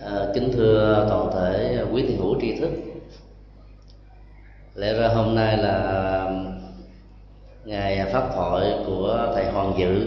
[0.00, 2.70] À, kính thưa toàn thể quý thiền hữu tri thức.
[4.74, 6.30] Lẽ ra hôm nay là
[7.64, 10.06] ngày pháp thoại của thầy hoàng dự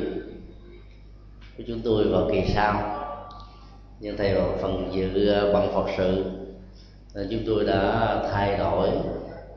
[1.57, 2.95] của chúng tôi vào kỳ sau.
[3.99, 6.23] Nhưng thầy vào phần dự ờ, bằng phật sự
[7.15, 8.89] nên chúng tôi đã thay đổi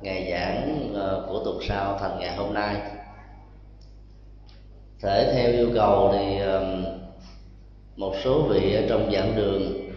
[0.03, 2.77] ngày giảng ờ, của tuần sau thành ngày hôm nay.
[5.03, 6.39] Thể theo yêu cầu thì
[7.97, 9.92] một số vị ở trong giảng đường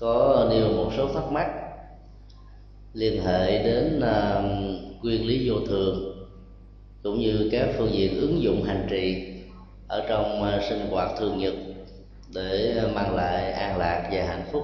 [0.00, 1.50] có nêu một số thắc mắc
[2.92, 6.26] liên hệ đến à, uh, nguyên lý vô thường
[7.02, 9.32] cũng như các phương diện ứng dụng hành trì
[9.88, 11.54] ở trong uh, sinh hoạt thường nhật
[12.34, 14.62] để mang lại an lạc và hạnh phúc.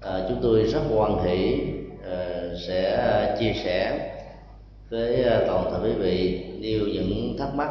[0.00, 1.60] À, chúng tôi rất hoan hỷ
[1.94, 4.10] uh, sẽ chia sẻ
[4.90, 7.70] với toàn thể quý vị nêu những thắc mắc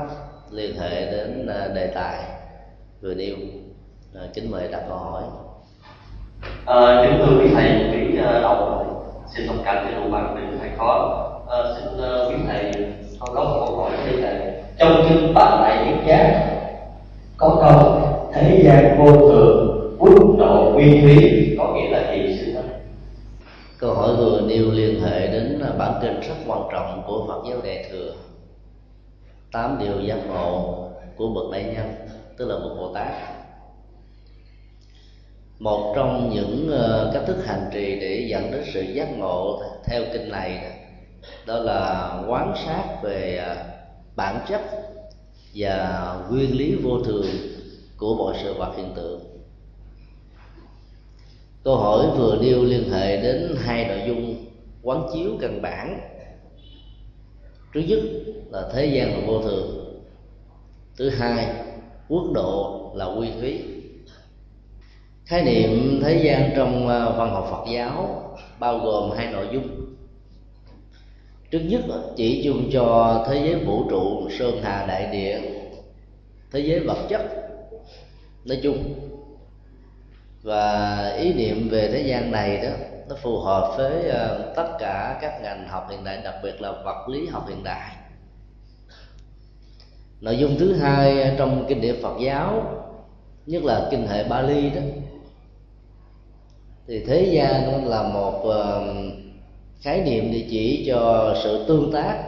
[0.51, 2.23] liên hệ đến đề tài
[3.01, 3.35] vừa nêu.
[4.15, 5.23] À, kính mời đặt câu hỏi
[6.65, 8.85] à, kính thưa quý thầy quý ờ, đầu
[9.35, 12.71] xin thông cảm cho đủ bằng đừng thầy khó à, xin uh, quý thầy
[13.19, 14.39] con có một câu hỏi như là
[14.77, 16.47] trong kinh bản đại nhất giác
[17.37, 18.01] có câu
[18.33, 22.77] thế gian vô thường quốc độ nguyên thúy có nghĩa là gì sư thầy
[23.79, 27.41] câu hỏi vừa nêu liên hệ đến ờ, bản kinh rất quan trọng của Phật
[27.49, 28.13] giáo Đại thừa.
[29.51, 30.77] Tám điều giác ngộ
[31.15, 31.95] của bậc đại nhân
[32.37, 33.36] tức là bậc bồ tát
[35.59, 40.03] một trong những ờ, cách thức hành trì để dẫn đến sự giác ngộ theo
[40.13, 40.73] kinh này
[41.45, 43.55] đó là quán sát về ờ,
[44.15, 44.61] bản chất
[45.55, 47.25] và nguyên lý vô thường
[47.97, 49.21] của mọi sự vật hiện tượng.
[51.63, 54.45] Câu hỏi vừa nêu liên hệ đến hai nội dung
[54.83, 55.99] quán chiếu căn bản.
[57.73, 57.99] Thứ nhất
[58.51, 59.93] là thế gian là vô thường.
[60.97, 61.47] Thứ hai,
[62.09, 63.76] quốc độ là quy thúy
[65.27, 68.23] khái niệm thế gian trong ờ, văn học phật giáo
[68.59, 69.67] bao gồm hai nội dung.
[71.51, 71.81] Trước nhất
[72.15, 75.41] chỉ chung cho thế giới vũ trụ, sơn hà đại địa,
[76.51, 77.21] thế giới vật chất
[78.45, 78.93] nói chung.
[80.41, 82.69] Và ý niệm về thế gian này đó,
[83.09, 86.71] nó phù hợp với ờ, tất cả các ngành học hiện đại, đặc biệt là
[86.71, 87.95] vật lý học hiện đại.
[90.21, 92.63] Nội dung thứ hai trong kinh điển phật giáo,
[93.45, 94.81] nhất là kinh hệ bali đó
[96.87, 98.43] thì thế gian là một
[99.81, 102.23] khái niệm để chỉ cho sự tương tác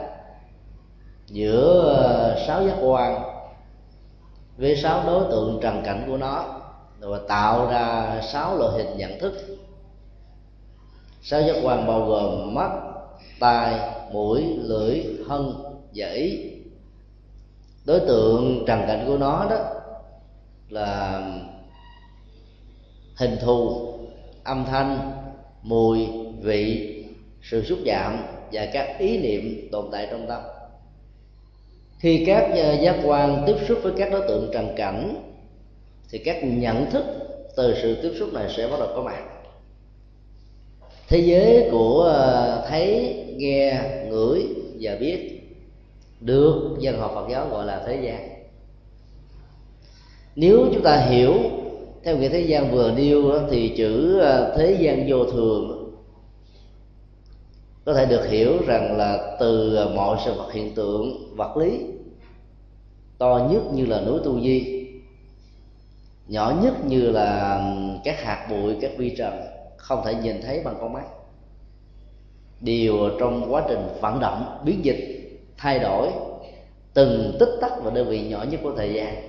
[1.28, 3.24] giữa ờ, sáu giác quan
[4.58, 6.62] với sáu đối tượng trần cảnh của nó
[7.00, 9.34] và tạo ra sáu loại hình nhận thức.
[11.22, 12.72] Sáu giác quan bao gồm mắt,
[13.40, 13.80] tai,
[14.12, 15.64] mũi, lưỡi, thân
[15.96, 16.52] và ý
[17.86, 19.58] đối tượng trần cảnh của nó đó
[20.69, 21.22] là
[23.16, 23.88] hình thù
[24.50, 25.12] âm thanh,
[25.64, 26.08] mùi,
[26.42, 26.96] vị,
[27.42, 28.18] sự xúc chạm
[28.52, 30.42] và các ý niệm tồn tại trong tâm.
[32.00, 32.50] Khi các
[32.82, 35.16] giác quan tiếp xúc với các đối tượng trần cảnh,
[36.10, 37.06] thì các nhận thức
[37.56, 39.24] từ sự tiếp xúc này sẽ bắt đầu có mặt.
[41.08, 44.48] Thế giới của ờ, thấy, nghe, ngửi
[44.80, 45.42] và biết
[46.20, 48.30] được dân học phật giáo gọi là thế gian.
[50.36, 51.34] Nếu chúng ta hiểu
[52.04, 55.80] theo nghĩa thế gian vừa nêu thì chữ à, thế gian vô thường
[57.86, 61.80] có thể được hiểu rằng là từ à, mọi sự vật hiện tượng, vật lý,
[63.18, 64.86] to nhất như là núi tu di,
[66.28, 67.62] nhỏ nhất như là
[68.04, 69.34] các hạt bụi, các vi trần,
[69.78, 71.06] không thể nhìn thấy bằng con mắt.
[72.62, 76.10] Đều trong quá trình vận động, biến dịch, thay đổi,
[76.94, 79.28] từng tích tắc và đơn vị nhỏ nhất của thời gian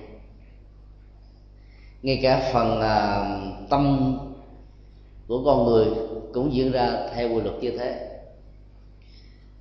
[2.01, 3.25] ngay cả phần à,
[3.69, 4.17] tâm
[5.27, 5.85] của con người
[6.33, 8.07] cũng diễn ra theo quy luật như thế.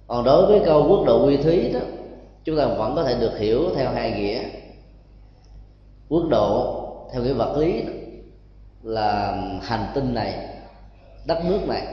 [0.07, 1.81] Còn đối với câu quốc độ quy thúy đó
[2.45, 4.43] chúng ta vẫn có thể được hiểu theo hai nghĩa.
[6.09, 6.77] Quốc độ
[7.13, 7.93] theo nghĩa vật lý đó,
[8.83, 10.49] là hành tinh này
[11.27, 11.87] đất nước này.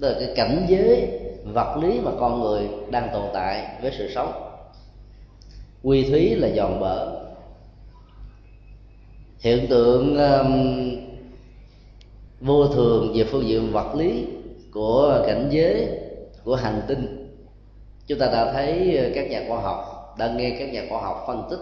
[0.00, 4.10] Tức là cái cảnh giới vật lý mà con người đang tồn tại với sự
[4.14, 4.32] sống.
[5.82, 7.21] Quy thúy là giòn bở
[9.42, 10.96] hiện tượng um,
[12.40, 14.26] vô thường về phương diện vật lý
[14.72, 15.98] của cảnh giới
[16.44, 17.28] của hành tinh
[18.06, 21.24] chúng ta đã thấy uh, các nhà khoa học đã nghe các nhà khoa học
[21.26, 21.60] phân tích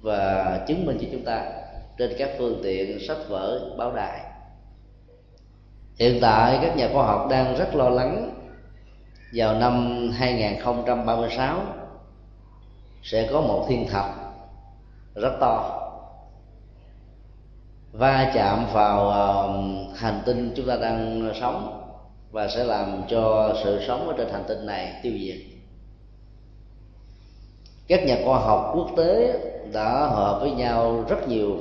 [0.00, 1.52] và chứng minh cho chúng ta
[1.98, 4.20] trên các phương tiện sách vở báo đài.
[5.98, 8.30] Hiện tại các nhà khoa học đang rất lo lắng
[9.34, 11.62] vào năm 2036
[13.02, 14.14] sẽ có một thiên thạch
[15.14, 15.81] rất to
[17.92, 19.10] va chạm vào
[19.94, 21.78] hành tinh chúng ta đang sống
[22.30, 25.36] và sẽ làm cho sự sống ở trên hành tinh này tiêu diệt.
[27.88, 29.38] Các nhà khoa học quốc tế
[29.72, 31.58] đã hợp với nhau rất nhiều,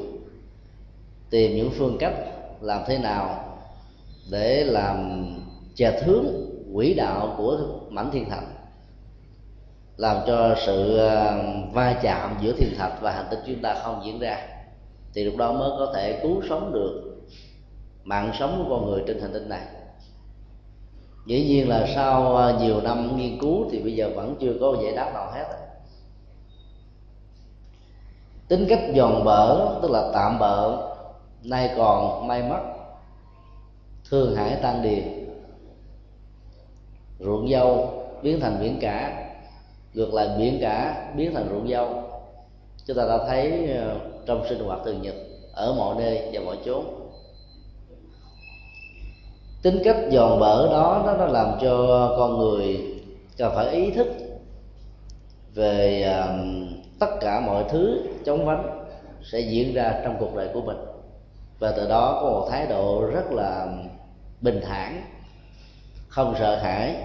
[1.30, 2.14] tìm những phương cách
[2.62, 3.58] làm thế nào
[4.32, 5.26] để làm
[5.76, 6.26] chè thướng
[6.74, 7.58] quỹ đạo của
[7.90, 8.44] mảnh thiên thạch,
[9.98, 10.98] làm cho sự
[11.74, 14.48] va chạm giữa thiên thạch và hành tinh chúng ta không diễn ra
[15.14, 17.18] thì lúc đó mới có thể cứu sống được
[18.04, 19.66] mạng sống của con người trên hành tinh này.
[21.26, 24.76] Dĩ nhiên là sau à, nhiều năm nghiên cứu thì bây giờ vẫn chưa có
[24.84, 25.46] giải đáp nào hết
[28.52, 30.78] tính cách giòn bở tức là tạm bỡ,
[31.44, 32.60] nay còn may mất
[34.10, 35.04] thương hải tan điền
[37.20, 37.90] ruộng dâu
[38.22, 39.28] biến thành biển cả
[39.94, 42.04] ngược lại biển cả biến thành ruộng dâu.
[42.86, 45.16] Chúng ta đã thấy à, trong sinh hoạt thường nhật
[45.54, 46.86] ở mọi nơi và mọi chốn.
[49.62, 52.82] Tính cách giòn bở đó nó, nó làm cho con người
[53.38, 54.08] cần phải ý thức
[55.54, 56.68] về um,
[57.00, 58.86] tất cả mọi thứ chống vánh
[59.32, 60.78] sẽ diễn ra trong cuộc đời của mình.
[61.60, 63.68] Và từ đó có một thái độ rất là
[64.42, 65.02] bình thản
[66.08, 66.96] không sợ hãi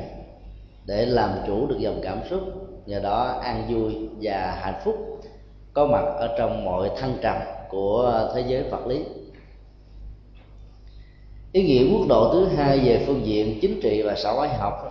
[0.86, 2.40] để làm chủ được dòng cảm xúc
[2.86, 5.20] nhờ đó an vui và hạnh phúc
[5.76, 7.36] có mặt ở trong mọi thăng trầm
[7.68, 9.04] của thế giới vật lý.
[11.52, 14.88] Ý nghĩa quốc độ thứ hai về phương diện chính trị và xã hội học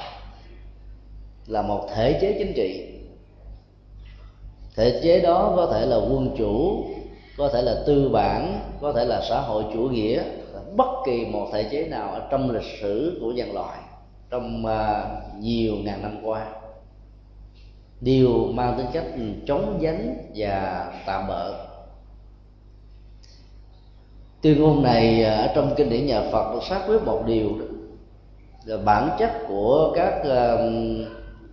[1.47, 2.99] là một thể chế chính trị.
[4.75, 6.83] Thể chế đó có thể là quân chủ,
[7.37, 10.23] có thể là tư bản, có thể là xã hội chủ nghĩa
[10.75, 13.79] bất kỳ một thể chế nào ở trong lịch sử của nhân loại
[14.29, 15.05] trong à,
[15.39, 16.45] nhiều ngàn năm qua
[18.05, 19.05] đều mang tính cách
[19.45, 21.65] chống dánh và tạm bợ
[24.41, 27.65] tuyên ngôn này à, ở trong kinh điển nhà Phật sát với một điều đó.
[28.65, 30.59] Là bản chất của các uh,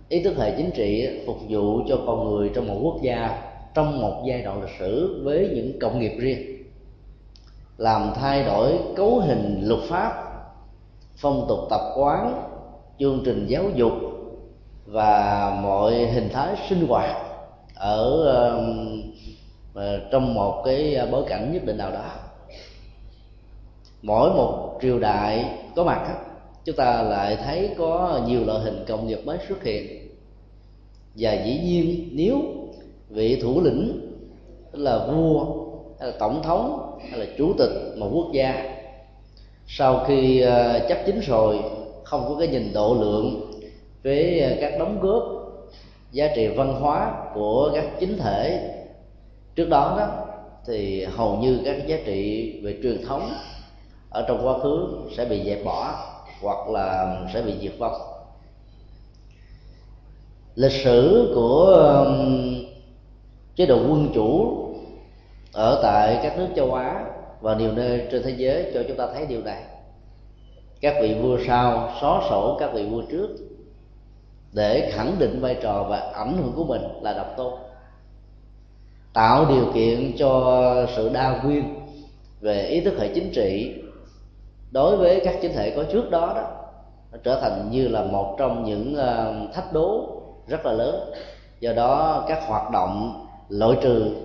[0.09, 3.41] ý thức hệ chính trị phục vụ cho con người trong một quốc gia
[3.73, 6.63] trong một giai đoạn lịch sử với những cộng nghiệp riêng.
[7.77, 10.13] Làm thay đổi cấu hình luật pháp
[11.15, 12.43] phong tục tập quán
[12.99, 13.93] chương trình giáo dục
[14.85, 17.15] và mọi hình thái sinh hoạt
[17.75, 18.27] ở
[19.75, 22.11] uh, trong một cái bối cảnh nhất định nào đó.
[24.01, 25.45] Mỗi một triều đại
[25.75, 26.15] có mặt
[26.65, 30.09] chúng ta lại thấy có nhiều loại hình công nghiệp mới xuất hiện.
[31.15, 32.41] Và dĩ nhiên nếu
[33.09, 34.09] vị thủ lĩnh
[34.71, 35.45] là vua
[35.99, 38.75] hay là tổng thống hay là chủ tịch một quốc gia
[39.67, 41.59] sau khi ờ, chấp chính rồi
[42.03, 43.52] không có cái nhìn độ lượng
[44.03, 45.23] với à, các đóng góp
[46.11, 48.69] giá trị văn hóa của các chính thể.
[49.55, 50.07] Trước đó đó,
[50.67, 53.33] thì hầu như các giá trị về truyền thống
[54.09, 55.93] ở trong quá khứ sẽ bị dẹp bỏ
[56.41, 58.01] hoặc là sẽ bị diệt vong.
[60.55, 62.05] Lịch sử của
[63.55, 64.57] chế độ quân chủ
[65.53, 67.05] ở tại các nước châu á
[67.41, 69.63] và nhiều nơi trên thế giới cho chúng ta thấy điều này.
[70.81, 73.29] Các vị vua sau xóa sổ các vị vua trước
[74.53, 77.53] để khẳng định vai trò và ảnh hưởng của mình là độc tôn.
[79.13, 81.75] Tạo điều kiện cho sự đa nguyên
[82.41, 83.81] về ý thức hệ chính trị
[84.71, 86.43] đối với các chính thể có trước đó đó,
[87.11, 91.11] nó trở thành như là một trong những ờ, thách đố rất là lớn.
[91.59, 94.15] Do đó các hoạt động loại trừ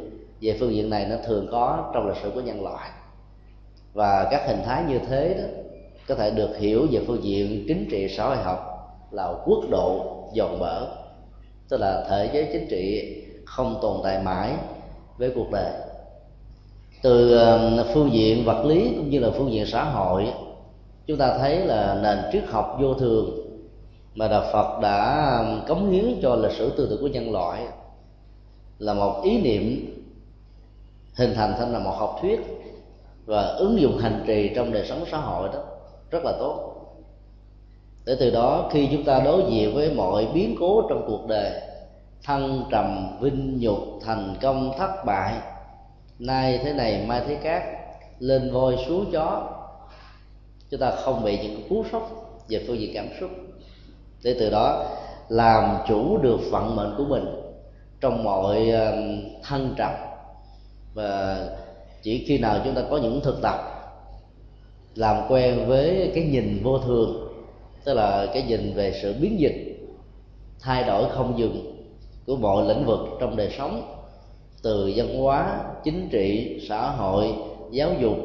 [0.40, 2.90] về phương diện này nó thường có trong lịch sử của nhân loại.
[3.92, 5.44] Và các hình thái như thế đó
[6.08, 8.68] có thể được hiểu về phương diện chính trị, xã hội học
[9.10, 10.86] là quốc độ dọn bở
[11.68, 14.54] tức là thể giới chính trị không tồn tại mãi
[15.18, 15.72] với cuộc đời.
[17.02, 17.40] Từ
[17.94, 20.32] phương diện vật lý cũng như là phương diện xã hội,
[21.06, 23.30] chúng ta thấy là nền triết học vô thường
[24.14, 27.66] mà đạo Phật đã cống hiến cho lịch sử tư tưởng của nhân loại
[28.78, 29.94] là một ý niệm
[31.14, 32.40] hình thành thành là một học thuyết
[33.26, 35.60] và ứng dụng hành trì trong đời sống xã hội đó.
[36.10, 36.67] Rất là tốt
[38.08, 41.60] để từ đó khi chúng ta đối diện với mọi biến cố trong cuộc đời
[42.22, 45.34] thăng trầm, vinh nhục, thành công, thất bại,
[46.18, 47.62] nay thế này, mai thế khác,
[48.18, 49.50] lên voi xuống chó,
[50.70, 52.10] chúng ta không bị những cú sốc
[52.48, 53.30] về phương diện cảm xúc.
[54.24, 54.84] Để từ đó
[55.28, 57.24] làm chủ được vận mệnh của mình
[58.00, 58.96] trong mọi ờ,
[59.42, 59.92] thăng trầm.
[60.94, 61.38] Và
[62.02, 63.58] chỉ khi nào chúng ta có những thực tập
[64.94, 67.27] làm quen với cái nhìn vô thường
[67.84, 69.78] tức là cái nhìn về sự biến dịch,
[70.60, 71.74] thay đổi không dừng
[72.26, 73.94] của mọi lĩnh vực trong đời sống,
[74.62, 77.32] từ văn hóa, chính trị, xã hội,
[77.70, 78.16] giáo dục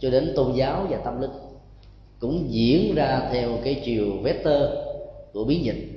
[0.00, 1.30] cho đến tôn giáo và tâm linh,
[2.18, 4.62] cũng diễn ra theo cái chiều vector
[5.32, 5.88] của biến dịch.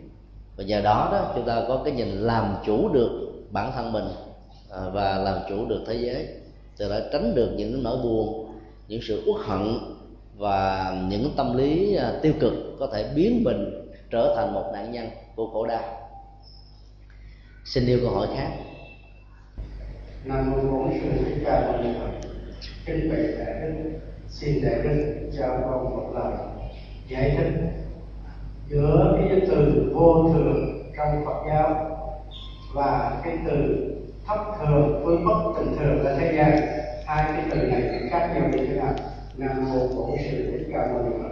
[0.55, 4.05] Và nhờ đó đó, chúng ta có cái nhìn làm chủ được bản thân mình
[4.72, 6.27] à, và làm chủ được thế giới,
[6.77, 8.46] từ đó tránh được những nỗi buồn,
[8.88, 9.77] những sự uất hận
[10.38, 14.92] và những tâm lý à, tiêu cực có thể biến mình trở thành một nạn
[14.92, 15.84] nhân của khổ đau.
[17.66, 18.50] Xin yêu câu hỏi khác.
[20.25, 22.30] Nam mô bổn sư thích ca mâu ni phật.
[22.86, 24.00] Kính bạch đại đức,
[24.30, 26.34] xin đại đức cho con một lời
[27.08, 27.54] giải thích
[28.70, 31.98] giữa cái từ vô thường trong Phật giáo
[32.74, 33.90] và cái từ
[34.28, 36.52] thất thường với bất tình thường ở thế gian.
[37.06, 38.94] Hai cái từ này thì khác nhau như thế nào?
[39.38, 41.30] Nam mô bổn sư thích ca mâu ni phật.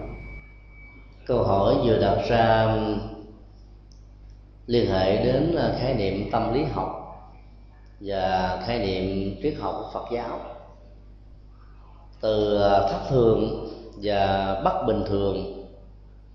[1.28, 2.76] Câu hỏi vừa đặt ra
[4.68, 6.98] liên hệ đến ờ, khái niệm tâm lý học
[8.00, 10.40] và khái niệm triết học của Phật giáo.
[12.22, 15.66] Từ ờ, thất thường và bất bình thường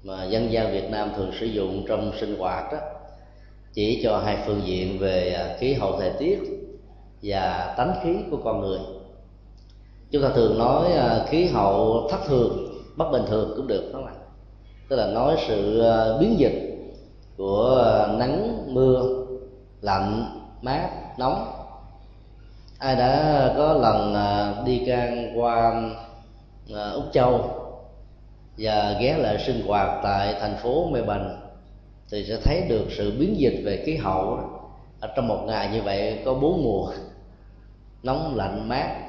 [0.02, 2.78] mà dân gian Việt Nam thường sử dụng trong sinh hoạt đó
[3.72, 6.38] chỉ cho hai phương diện về ờ, khí hậu thời tiết
[7.22, 8.78] và tánh khí của con người
[10.10, 14.00] chúng ta thường nói à, khí hậu thất thường, bất bình thường cũng được đó
[14.00, 14.12] là
[14.88, 16.76] tức là nói sự à, biến dịch
[17.36, 19.26] của à, nắng, mưa,
[19.80, 21.52] lạnh, mát, nóng.
[22.78, 24.14] Ai đã có lần
[24.64, 25.82] đi ngang qua
[26.94, 27.40] úc châu
[28.58, 31.34] và ghé lại sinh hoạt tại thành phố Melbourne
[32.10, 34.38] thì sẽ thấy được sự biến dịch về khí hậu
[35.00, 36.92] ở trong một ngày như vậy có bốn mùa,
[38.02, 39.05] nóng, lạnh, mát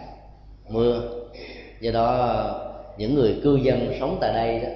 [0.69, 1.01] mưa.
[1.79, 2.45] Do đó,
[2.97, 4.69] những người cư dân sống tại đây đó,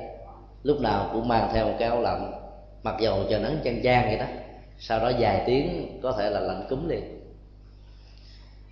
[0.64, 2.32] lúc nào cũng mang theo một cái áo lạnh,
[2.84, 4.26] mặc dầu trời nắng chang chang vậy đó.
[4.80, 7.22] Sau đó vài tiếng, có thể là lạnh cúm liền.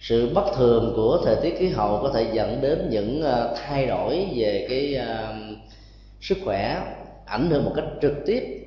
[0.02, 3.86] Sự bất thường của thời tiết khí hậu có thể dẫn đến những ờ, thay
[3.86, 5.36] đổi về cái ờ,
[6.22, 6.82] sức khỏe,
[7.26, 8.66] ảnh hưởng một cách trực tiếp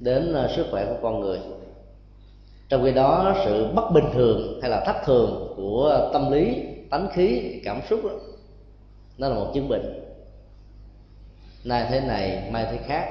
[0.00, 1.38] đến ờ, sức khỏe của con người.
[2.68, 6.56] Trong khi đó, sự bất bình thường hay là thất thường của tâm lý
[6.90, 8.10] tánh khí cảm xúc đó,
[9.18, 10.04] nó là một chứng bệnh.
[11.64, 13.04] Nay thế này mai thế khác.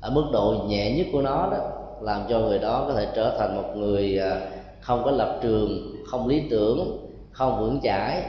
[0.00, 3.36] Ở mức độ nhẹ nhất của nó đó làm cho người đó có thể trở
[3.38, 4.40] thành một người à,
[4.80, 8.22] không có lập trường không lý tưởng không vững chãi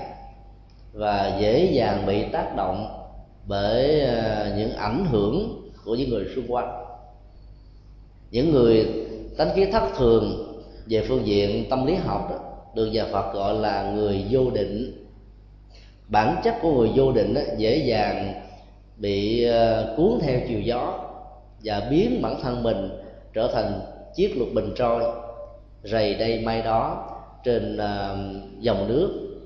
[0.94, 3.08] và dễ dàng bị tác động
[3.48, 6.86] bởi à, những ảnh hưởng của những người xung quanh.
[8.32, 8.88] Những người
[9.38, 10.54] tánh khí thất thường
[10.86, 12.38] về phương diện tâm lý học đó,
[12.74, 15.06] được nhà Phật gọi là người vô định.
[16.08, 18.34] Bản chất của người vô định đó, dễ dàng
[18.98, 21.00] bị ờ, cuốn theo chiều gió
[21.64, 22.90] và biến bản thân mình
[23.34, 23.82] trở thành
[24.16, 25.04] chiếc lục bình trôi
[25.84, 27.08] rầy đây may đó
[27.44, 28.18] trên ờ,
[28.60, 29.38] dòng nước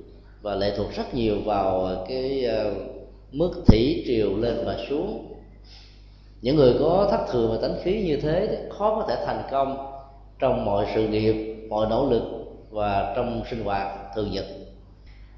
[0.41, 2.73] và lệ thuộc rất nhiều vào cái ờ,
[3.31, 5.35] mức thủy triều lên và xuống.
[6.41, 9.91] Những người có thất thường và tánh khí như thế khó có thể thành công
[10.39, 12.44] trong mọi sự nghiệp mọi nỗ lực
[12.75, 14.45] và trong sinh hoạt thường nhật.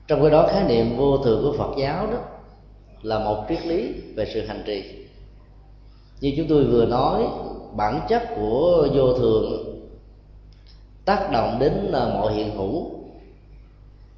[0.07, 2.17] Trong cái đó, khái niệm vô thường của phật giáo đó
[3.01, 4.83] là một triết lý về sự hành trì.
[6.21, 7.23] Như chúng tôi vừa nói,
[7.75, 9.79] bản chất của vô thường
[11.05, 12.91] tác động đến à, mọi hiện hữu,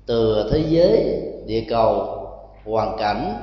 [0.05, 2.17] từ thế giới, địa cầu,
[2.65, 3.33] hoàn cảnh,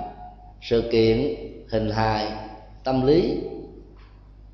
[0.63, 1.35] sự kiện,
[1.71, 2.33] hình hài,
[2.85, 3.41] tâm lý,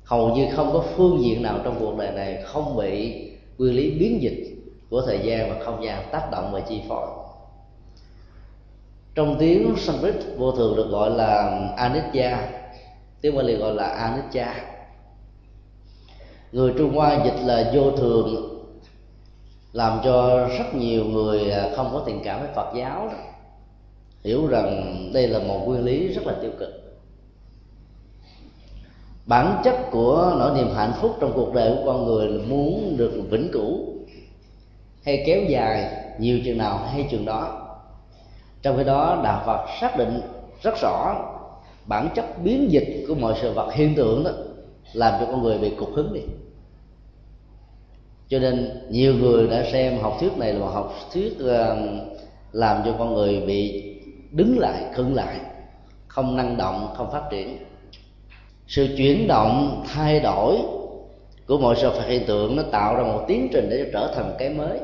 [0.03, 3.23] hầu như không có phương diện nào trong cuộc đời này không bị
[3.57, 4.52] quy lý biến dịch
[4.93, 7.07] của thời gian và không gian tác động và chi phối.
[9.15, 12.49] Trong tiếng Sanskrit vô thường được gọi là anicca
[13.21, 14.65] tiếng Bali gọi là anicca
[16.51, 18.59] người Trung Hoa dịch là vô thường,
[19.71, 23.17] làm cho rất nhiều người à, không có tình cảm với Phật giáo đó,
[24.23, 26.69] hiểu rằng đây là một nguyên lý rất là tiêu cực.
[29.25, 32.97] Bản chất của nỗi niềm hạnh phúc trong cuộc đời của con người là muốn
[32.97, 33.92] được vĩnh cửu
[35.05, 37.59] hay kéo dài nhiều chừng nào hay chừng đó.
[38.61, 40.21] Trong khi đó, đạo phật xác định
[40.61, 41.15] rất rõ
[41.85, 44.31] bản chất biến dịch của mọi sự vật hiện tượng đó
[44.93, 46.21] làm cho con người bị cục hứng đi.
[48.27, 51.77] Cho nên nhiều người đã xem học thuyết này là một học thuyết ờ,
[52.51, 53.83] làm cho con người bị
[54.31, 55.39] đứng lại, khựng lại,
[56.07, 57.57] không năng động, không phát triển.
[58.67, 60.57] Sự chuyển động, thay đổi
[61.47, 64.35] của mọi sự vật hiện tượng nó tạo ra một tiến trình để trở thành
[64.39, 64.79] cái mới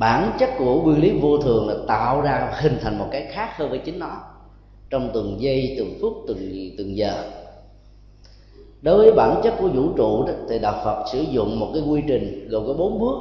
[0.00, 3.56] bản chất của nguyên lý vô thường là tạo ra hình thành một cái khác
[3.56, 4.20] hơn với chính nó
[4.90, 7.30] trong từng giây từng phút từng từng giờ.
[8.82, 11.82] Đối với bản chất của vũ trụ đó, thì đạo phật sử dụng một cái
[11.82, 13.16] quy trình gồm có bốn bước.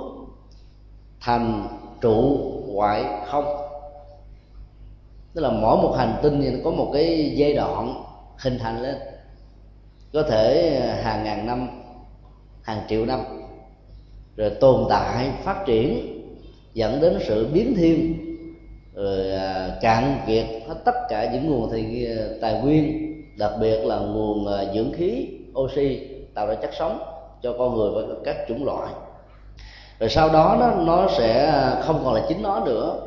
[1.21, 1.67] Thành
[2.01, 3.45] trụ ngoại không.
[5.33, 8.03] Tức là mỗi một hành tinh thì nó có một cái giai đoạn
[8.37, 8.95] hình thành lên.
[10.13, 11.69] Có thể à, hàng ngàn năm
[12.61, 13.19] hàng triệu năm.
[14.35, 16.18] Rồi tồn tại phát triển
[16.73, 18.25] dẫn đến sự biến thiên,
[18.93, 23.85] rồi à, cạn kiệt hết tất cả những nguồn thì à, tài nguyên, đặc biệt
[23.85, 25.27] là nguồn à, dưỡng khí,
[25.59, 25.99] oxy
[26.33, 26.99] tạo ra chất sống
[27.41, 28.93] cho con người và các chủng loại.
[29.99, 32.99] Rồi sau đó nó nó sẽ không còn là chính nó nữa,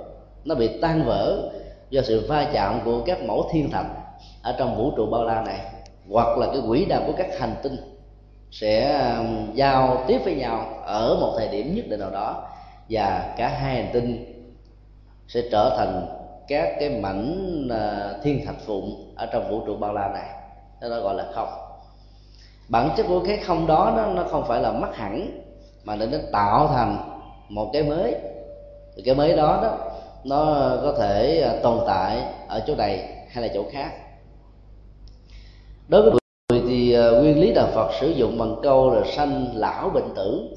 [0.44, 1.50] nó bị tan vỡ
[1.90, 3.86] do sự va chạm của các mẫu thiên thạch
[4.42, 5.58] ở trong vũ trụ bao la này,
[6.10, 7.76] hoặc là cái quỹ đạo của các hành tinh
[8.50, 9.04] sẽ
[9.54, 12.48] giao tiếp với nhau ở một thời điểm nhất định nào đó
[12.92, 14.24] và cả hai hành tinh
[15.28, 16.06] sẽ trở thành
[16.48, 20.28] các cái mảnh à, thiên thạch phụng ở trong vũ trụ bao la này.
[20.80, 21.48] Đó gọi là không.
[22.68, 25.42] Bản chất của cái không đó nó, nó không phải là mất hẳn
[25.84, 28.14] mà nó nó tạo thành một cái mới.
[28.96, 29.78] Thì cái mới đó đó
[30.24, 30.44] nó
[30.82, 33.92] có thể à, tồn tại ở chỗ này hay là chỗ khác.
[35.88, 36.12] Đối với
[36.50, 40.14] người thì à, nguyên lý đạo phật sử dụng bằng câu là sanh lão bệnh
[40.16, 40.48] tử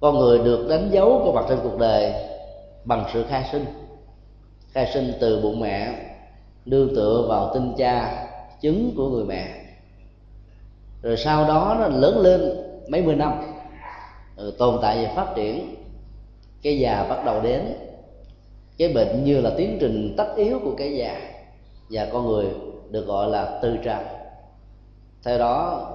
[0.00, 2.12] con người được đánh dấu có mặt trên cuộc đời
[2.84, 3.64] bằng sự khai sinh.
[4.72, 5.94] Khai sinh từ bụng mẹ,
[6.64, 8.26] nương tựa vào tinh cha
[8.62, 9.48] trứng của người mẹ.
[11.02, 12.56] Rồi sau đó nó lớn lên
[12.88, 13.40] mấy mươi năm.
[14.36, 15.74] Rồi tồn tại và phát triển.
[16.62, 17.74] Cái già bắt đầu đến.
[18.78, 21.20] Cái bệnh như là tiến trình tất yếu của cái già.
[21.90, 22.46] Và con người
[22.90, 24.04] được gọi là tư trần
[25.24, 25.90] theo đó,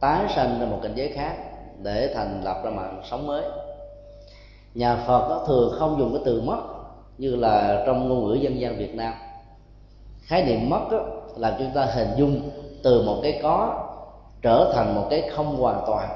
[0.00, 1.36] tái sanh ra một cảnh giới khác
[1.82, 3.42] để thành lập ra mạng sống mới.
[4.74, 6.60] Nhà phật đó thường không dùng cái từ mất
[7.18, 9.12] như là trong ngôn ngữ dân gian việt nam.
[10.22, 10.98] Khái niệm mất đó,
[11.36, 12.50] làm chúng ta hình dung
[12.82, 13.86] từ một cái có
[14.42, 16.08] trở thành một cái không hoàn toàn.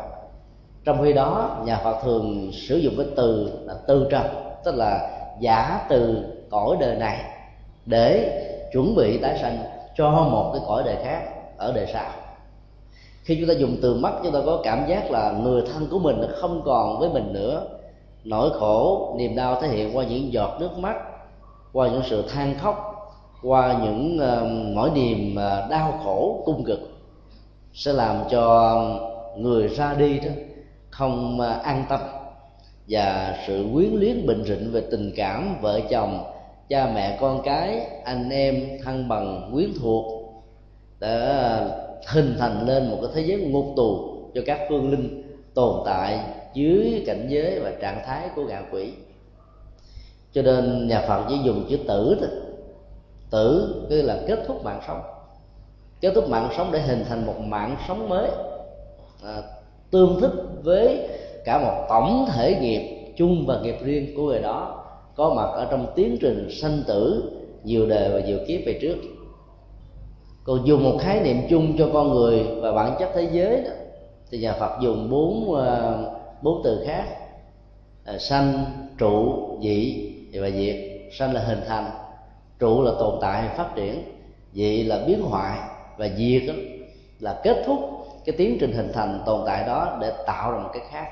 [0.85, 4.27] Trong khi đó nhà phật thường sử dụng cái từ là tư trần
[4.65, 7.25] tức là giả từ cõi đời này
[7.87, 8.41] để
[8.73, 9.59] chuẩn bị tái sanh
[9.97, 11.23] cho một cái cõi đời khác
[11.57, 12.11] ở đời sau
[13.25, 15.99] khi chúng ta dùng từ mắt chúng ta có cảm giác là người thân của
[15.99, 17.67] mình không còn với mình nữa.
[18.25, 20.97] Nỗi khổ niềm đau thể hiện qua những giọt nước mắt
[21.73, 22.91] qua những sự than khóc
[23.43, 26.81] qua những ờ, uh, mỗi niềm uh, đau khổ cung cực.
[27.75, 28.81] Sẽ làm cho
[29.37, 30.31] người ra đi đó
[30.91, 32.01] không uh, an tâm
[32.89, 36.25] và sự quyến luyến bệnh rịnh về tình cảm vợ chồng
[36.69, 40.25] cha mẹ con cái anh em thân bằng quyến thuộc
[41.01, 45.23] đã hình thành lên một cái thế giới ngục tù cho các phương linh
[45.55, 46.21] tồn tại
[46.55, 48.93] dưới cảnh giới và trạng thái của ngạ quỷ.
[50.33, 52.29] Cho nên nhà phật chỉ dùng chữ tử thôi.
[53.31, 55.01] Tử tức là kết thúc mạng sống.
[56.01, 58.31] Kết thúc mạng sống để hình thành một mạng sống mới
[59.25, 59.43] à,
[59.91, 61.09] tương thích với
[61.45, 65.69] cả một tổng thể nghiệp chung và nghiệp riêng của người đó có mặt ở
[65.71, 67.23] trong tiến trình sanh tử
[67.65, 68.97] nhiều đời và nhiều kiếp về trước
[70.45, 73.71] còn dùng một khái niệm chung cho con người và bản chất thế giới đó,
[74.31, 76.11] thì nhà Phật dùng bốn ờ,
[76.43, 77.05] bốn từ khác.
[78.05, 78.65] À, sanh
[78.99, 80.77] trụ dị và diệt.
[81.19, 81.91] Sanh là hình thành
[82.59, 84.03] trụ là tồn tại phát triển
[84.53, 85.59] dị là biến hoại
[85.97, 86.55] và diệt đó
[87.21, 87.79] là kết thúc
[88.25, 91.07] cái tiến trình hình thành tồn tại đó để tạo ra một cái khác.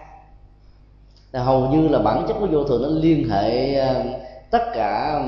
[1.33, 4.05] Thì hầu như là bản chất của vô thường nó liên hệ ờ,
[4.51, 5.23] tất cả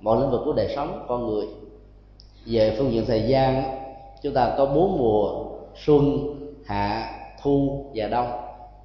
[0.00, 1.46] mọi lĩnh vực của đời sống con người
[2.46, 3.62] về phương diện thời gian
[4.22, 5.44] chúng ta có bốn mùa
[5.84, 6.18] xuân
[6.66, 8.28] hạ thu và đông.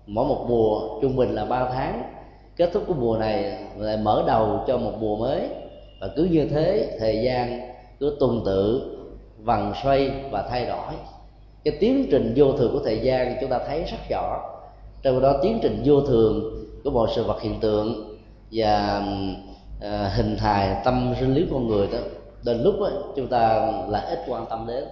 [0.08, 2.04] Mỗi một mùa trung bình là 3 tháng.
[2.56, 5.42] Kết thúc của mùa này lại mở đầu cho một mùa mới.
[6.02, 8.92] Và cứ như thế thời gian cứ tuần tự
[9.38, 10.94] vằn xoay và thay đổi.
[11.64, 14.42] Cái tiến trình vô thường của thời gian chúng ta thấy rất rõ.
[15.02, 18.18] Trong đó tiến trình vô thường của mọi sự vật hiện tượng
[18.52, 19.02] và
[19.82, 21.98] à, hình hài tâm sinh lý con người đó
[22.46, 24.84] đến lúc đó, chúng ta lại ít quan tâm đến.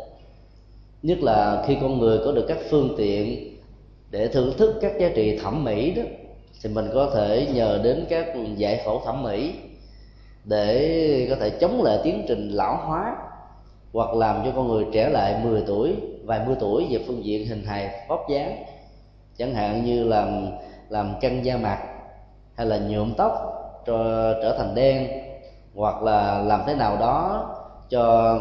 [1.04, 3.58] Nhất là khi con người có được các phương tiện
[4.12, 6.04] để thưởng thức các giá trị thẩm mỹ đó
[6.64, 9.54] thì mình có thể nhờ đến các giải phẫu thẩm mỹ
[10.44, 13.16] để có thể chống lại tiến trình lão hóa
[13.94, 17.48] hoặc làm cho con người trẻ lại 10 tuổi vài mươi tuổi về phương diện
[17.48, 18.64] hình hài vóc dáng.
[19.38, 20.48] Chẳng hạn như làm
[20.90, 21.80] làm căng da mặt
[22.56, 23.32] hay là nhuộm tóc
[23.86, 23.98] cho
[24.42, 25.23] trở thành đen
[25.76, 27.50] hoặc là làm thế nào đó
[27.90, 28.38] cho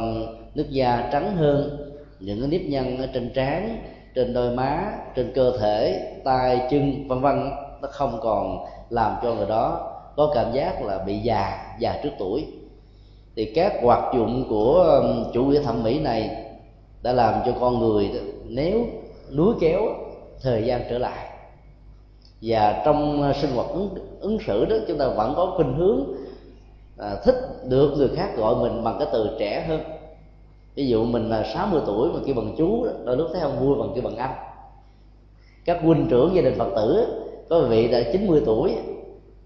[0.54, 1.88] nước da trắng hơn
[2.20, 3.78] những cái nếp nhăn ở trên trán
[4.14, 7.50] trên đôi má trên cơ thể tay chân vân vân
[7.82, 12.10] nó không còn làm cho người đó có cảm giác là bị già già trước
[12.18, 12.46] tuổi.
[13.36, 16.30] Thì các hoạt dụng của chủ nghĩa thẩm mỹ này
[17.02, 18.10] đã làm cho con người
[18.44, 18.86] nếu
[19.36, 19.80] núi kéo
[20.42, 21.28] thời gian trở lại.
[22.42, 23.88] Và trong sinh hoạt ứng,
[24.20, 26.04] ứng xử đó chúng ta vẫn có khuynh hướng
[27.02, 27.36] à, thích
[27.68, 29.80] được người khác gọi mình bằng cái từ trẻ hơn.
[30.74, 33.76] Ví dụ mình là 60 tuổi mà kêu bằng chú đôi lúc thấy không vui
[33.78, 34.34] bằng kêu bằng anh.
[35.64, 37.06] Các huynh trưởng gia đình phật tử
[37.50, 38.74] có vị đã 90 tuổi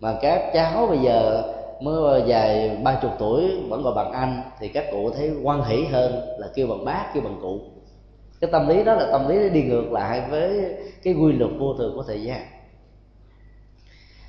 [0.01, 1.43] mà các cháu bây giờ
[1.81, 5.85] mới dài ba chục tuổi vẫn gọi bằng anh thì các cụ thấy quan hỷ
[5.85, 7.61] hơn là kêu bằng bác kêu bằng cụ.
[8.41, 11.75] Cái tâm lý đó là tâm lý đi ngược lại với cái quy luật vô
[11.75, 12.41] thường của thời gian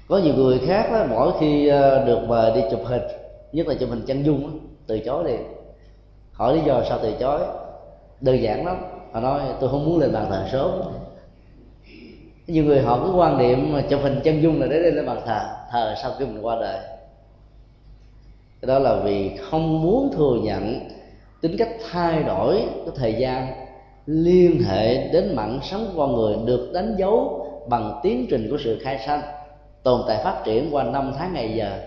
[0.07, 3.01] có nhiều người khác đó, mỗi khi ờ, được mời đi chụp hình
[3.51, 5.39] nhất là chụp hình chân dung từ chối liền.
[6.31, 7.41] Hỏi lý do sao từ chối
[8.21, 8.77] đơn giản lắm.
[9.11, 10.81] Họ nói tôi không muốn lên bàn thờ sớm.
[12.47, 15.21] Nhiều người họ cứ quan niệm mà chụp hình chân dung là để lên bàn
[15.25, 15.39] thờ
[15.71, 16.79] thờ sau khi mình qua đời.
[18.61, 20.79] Cái đó là vì không muốn thừa nhận
[21.41, 23.47] tính cách thay đổi cái thời gian
[24.05, 28.79] liên hệ đến mạng sống con người được đánh dấu bằng tiến trình của sự
[28.81, 29.21] khai sanh
[29.87, 31.79] tồn tại phát triển qua năm tháng ngày giờ.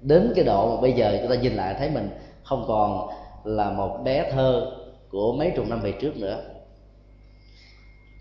[0.00, 2.10] Đến cái độ mà bây giờ chúng ta nhìn lại thấy mình
[2.42, 3.08] không còn
[3.44, 4.72] là một bé thơ
[5.10, 6.40] của mấy chục năm về trước nữa.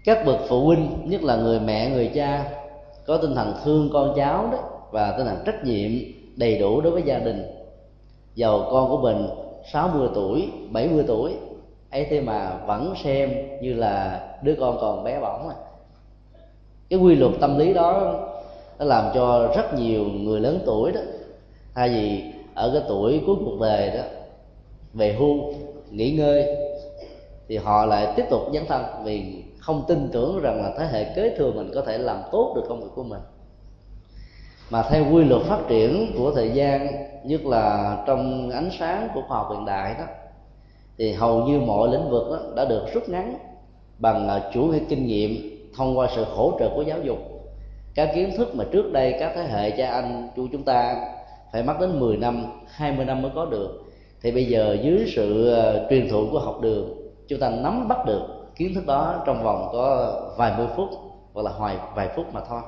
[0.06, 2.50] Các bậc phụ huynh, nhất là người mẹ, người cha,
[3.06, 4.58] có tinh thần thương con cháu đó
[4.92, 5.92] và tinh thần trách nhiệm
[6.36, 7.46] đầy đủ đối với gia đình.
[8.36, 9.28] Giàu con của mình
[9.72, 11.34] 60 tuổi 70 tuổi,
[11.92, 15.56] ấy thế mà vẫn xem như là đứa con còn bé bỏng à.
[16.90, 18.14] Cái quy luật tâm lý đó
[18.80, 21.02] nó làm cho rất nhiều người lớn tuổi đó.
[21.76, 24.04] Thay vì ở cái tuổi cuối cuộc đời đó,
[24.94, 25.54] về hưu,
[25.92, 26.46] nghỉ ngơi,
[27.48, 31.14] thì họ lại tiếp tục dấn thân vì không tin tưởng rằng là thế hệ
[31.16, 33.22] kế thừa mình có thể làm tốt được công việc của mình.
[34.70, 36.88] Mà theo quy luật phát triển của thời gian,
[37.24, 40.06] nhất là trong ánh sáng của khoa học hiện đại đó,
[40.98, 43.38] thì hầu như mọi lĩnh vực đó đã được rút ngắn
[44.00, 47.18] bằng à, chủ nghĩa kinh nghiệm thông qua sự hỗ trợ của giáo dục
[47.98, 50.96] các kiến thức mà trước đây các thế hệ cha anh chú chúng ta
[51.52, 53.84] phải mất đến 10 năm 20 năm mới có được.
[54.22, 58.06] Thì bây giờ dưới sự ờ, truyền thụ của học đường chúng ta nắm bắt
[58.06, 58.22] được
[58.56, 60.90] kiến thức đó trong vòng có vài mươi phút
[61.34, 62.62] hoặc là hoài vài phút mà thôi.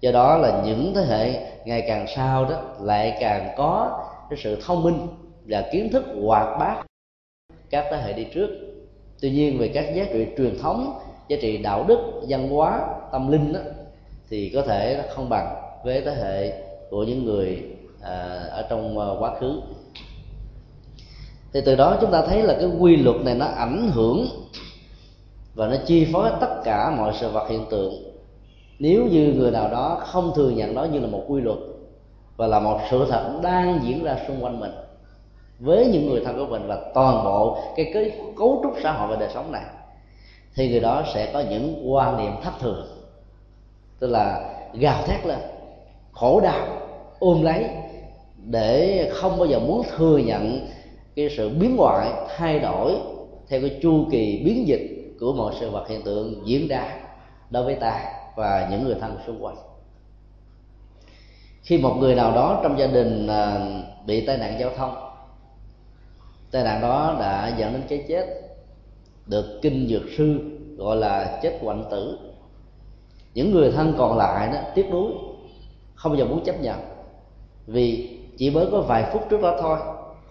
[0.00, 4.58] Do đó là những thế hệ ngày càng sau đó lại càng có cái sự
[4.66, 5.06] thông minh
[5.46, 6.84] và kiến thức hoạt bát
[7.70, 8.48] các thế hệ đi trước.
[9.20, 12.80] Tuy nhiên về các giá trị truyền thống giá trị đạo đức văn hóa
[13.12, 13.60] tâm linh đó,
[14.30, 17.62] thì có thể nó không bằng với thế hệ của những người
[18.02, 19.60] à, ở trong à, quá khứ.
[21.52, 24.26] Thì từ đó chúng ta thấy là cái quy luật này nó ảnh hưởng
[25.54, 27.94] và nó chi phối tất cả mọi sự vật hiện tượng.
[28.78, 31.58] Nếu như người nào đó không thừa nhận đó như là một quy luật
[32.36, 34.72] và là một sự thật đang diễn ra xung quanh mình
[35.58, 39.08] với những người thân của mình và toàn bộ cái, cái cấu trúc xã hội
[39.08, 39.64] và đời sống này
[40.54, 42.93] thì người đó sẽ có những quan niệm thất thường
[44.04, 45.38] tức là gào thét lên
[46.12, 46.66] khổ đau
[47.18, 47.66] ôm lấy
[48.36, 50.68] để không bao giờ muốn thừa nhận
[51.16, 52.96] cái sự biến ngoại, thay đổi
[53.48, 56.96] theo cái chu kỳ biến dịch của mọi sự vật hiện tượng diễn ra
[57.50, 59.56] đối với ta và những người thân xung quanh.
[61.62, 63.68] Khi một người nào đó trong gia đình à,
[64.06, 64.94] bị tai nạn giao thông
[66.50, 68.26] tai nạn đó đã dẫn đến cái chết
[69.26, 70.40] được kinh dược sư
[70.76, 72.18] gọi là chết quạnh tử
[73.34, 75.12] những người thân còn lại đó, tiếc nuối,
[75.94, 76.78] không bao giờ muốn chấp nhận.
[77.66, 79.78] Vì chỉ mới có vài phút trước đó thôi,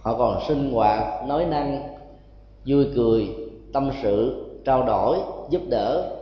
[0.02, 1.82] họ còn sinh hoạt, nói năng,
[2.66, 3.28] vui cười,
[3.72, 5.18] tâm sự, trao đổi,
[5.50, 6.16] giúp đỡ,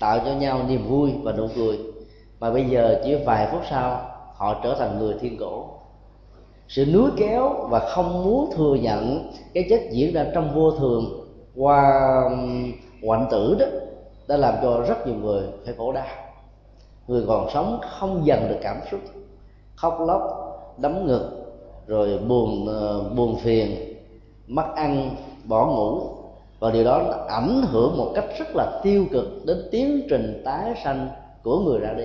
[0.00, 1.78] tạo cho nhau niềm vui và nụ cười.
[2.40, 4.00] Mà bây giờ chỉ vài phút sau,
[4.34, 5.64] họ trở thành người thiên cổ.
[6.68, 11.26] Sự núi kéo và không muốn thừa nhận cái chết diễn ra trong vô thường
[11.56, 11.90] qua
[13.02, 13.66] hoạn tử đó
[14.28, 16.06] đã làm cho rất nhiều người phải khổ đau.
[17.08, 19.00] Người còn sống không dần được cảm xúc,
[19.76, 20.22] khóc lóc,
[20.78, 21.30] đấm ngực,
[21.86, 23.96] rồi buồn ờ, buồn phiền,
[24.46, 26.02] mất ăn, bỏ ngủ.
[26.58, 30.74] Và điều đó ảnh hưởng một cách rất là tiêu cực đến tiến trình tái
[30.84, 31.08] sanh
[31.42, 32.04] của người ra đi.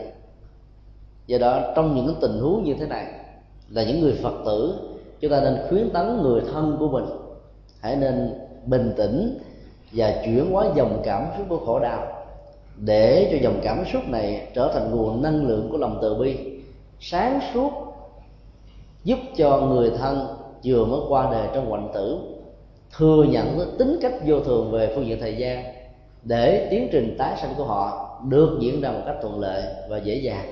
[1.28, 3.06] Do đó, trong những tình huống như thế này,
[3.70, 4.80] là những người phật tử,
[5.20, 7.06] chúng ta nên khuyến tấn người thân của mình
[7.82, 8.34] hãy nên
[8.66, 9.40] bình tĩnh
[9.92, 12.08] và chuyển hóa dòng cảm xúc của khổ đau
[12.76, 16.38] để cho dòng cảm xúc này trở thành nguồn năng lượng của lòng từ bi.
[17.00, 17.72] Sáng suốt
[19.04, 20.28] giúp cho người thân
[20.64, 22.20] vừa mới qua đời trong hoạn tử
[22.98, 25.64] thừa nhận tính cách vô thường về phương diện thời gian
[26.24, 29.98] để tiến trình tái sanh của họ được diễn ra một cách thuận lợi và
[29.98, 30.46] dễ dàng.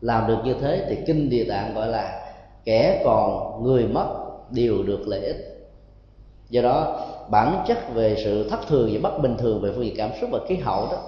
[0.00, 2.32] Làm được như thế thì kinh địa tạng gọi là
[2.64, 4.06] kẻ còn người mất
[4.50, 5.68] đều được lợi ích.
[6.50, 9.94] Do đó bản chất về sự thất thường và bất bình thường về phương diện
[9.96, 10.98] cảm xúc và khí hậu đó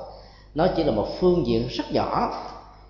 [0.55, 2.33] nó chỉ là một phương diện rất nhỏ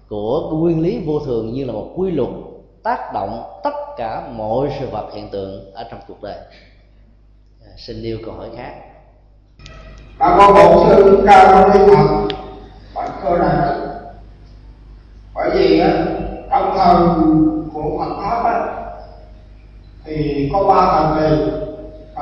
[0.09, 2.29] của nguyên lý vô thường như là một quy luật
[2.83, 6.37] tác động tất cả mọi sự vật hiện tượng ở trong cuộc đời.
[7.61, 8.75] À, xin nêu câu hỏi khác.
[10.19, 12.29] Đã có bổn sư cao trong lý phật
[12.95, 13.77] bạch cơ này
[15.35, 16.05] bởi vì á
[16.51, 17.27] trong thần
[17.75, 18.67] của Phật pháp á
[20.05, 21.60] thì có ba thần kỳ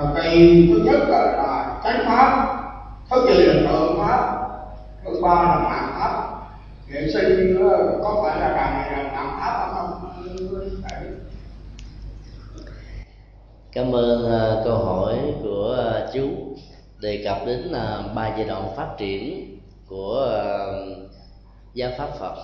[0.00, 2.54] thời kỳ thứ nhất là, là chánh pháp
[3.10, 4.48] thứ nhì là tượng pháp
[5.04, 6.38] thứ ba là mạng pháp
[6.86, 10.08] hiện sinh ờ, có phải là đàn này là mạng pháp hay không?
[13.72, 16.28] Cảm ơn uh, câu hỏi của uh, chú.
[17.00, 19.58] Đề cập đến uh, ba giai đoạn phát triển
[19.88, 21.10] của uh,
[21.74, 22.34] giáo pháp phật.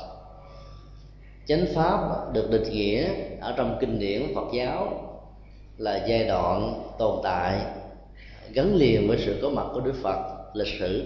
[1.46, 1.98] Chánh pháp
[2.32, 3.08] được định nghĩa
[3.40, 4.88] ở trong kinh điển phật giáo
[5.78, 7.60] là giai đoạn tồn tại
[8.52, 10.18] gắn liền với sự có mặt của đức phật
[10.54, 11.04] lịch sử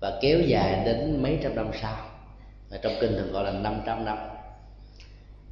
[0.00, 1.96] và kéo dài đến mấy trăm năm sau.
[2.70, 4.18] Và trong kinh thường gọi là 500 năm.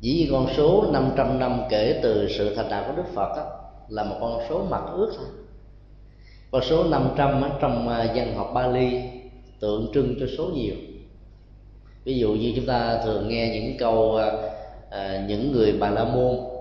[0.01, 3.47] Dĩ nhiên con số 500 năm kể từ sự thành đạo của Đức Phật đó,
[3.89, 5.27] là một con số mặt ước thôi.
[6.51, 9.03] Con số 500 ở trong dân văn học Bali
[9.61, 10.75] tượng trưng cho số nhiều.
[12.05, 14.33] Ví dụ như chúng ta thường nghe những câu à,
[14.91, 16.54] à những người bà la môn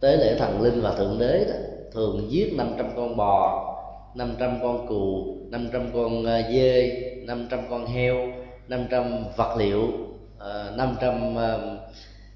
[0.00, 1.54] tế lễ thần linh và thượng đế đó,
[1.92, 3.72] thường giết 500 con bò
[4.14, 8.16] 500 con cừu 500 con à, dê 500 con heo
[8.68, 9.88] 500 vật liệu
[10.38, 11.58] à, 500 à,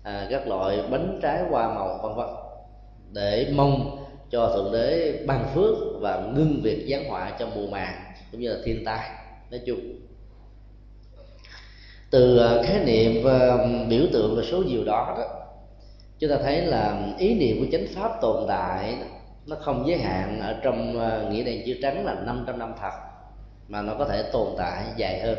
[0.03, 2.27] à, các loại bánh trái hoa màu vân vân
[3.13, 3.97] để mong
[4.31, 7.95] cho thượng đế ban phước và ngưng việc giáng họa cho mùa màng
[8.33, 9.11] cũng như là thiên tai.
[9.51, 9.81] Nói chung
[12.11, 15.40] từ khái niệm và biểu tượng và số nhiều đó đó
[16.21, 18.97] chúng ta thấy là ý niệm của chánh pháp tồn tại
[19.47, 22.91] nó không giới hạn ở trong ờ, nghĩa đen chữ trắng là 500 năm thật,
[23.69, 25.39] mà nó có thể tồn tại dài hơn.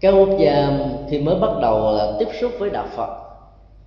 [0.00, 0.78] Các quốc gia
[1.10, 3.26] khi mới bắt đầu là tiếp xúc với đạo phật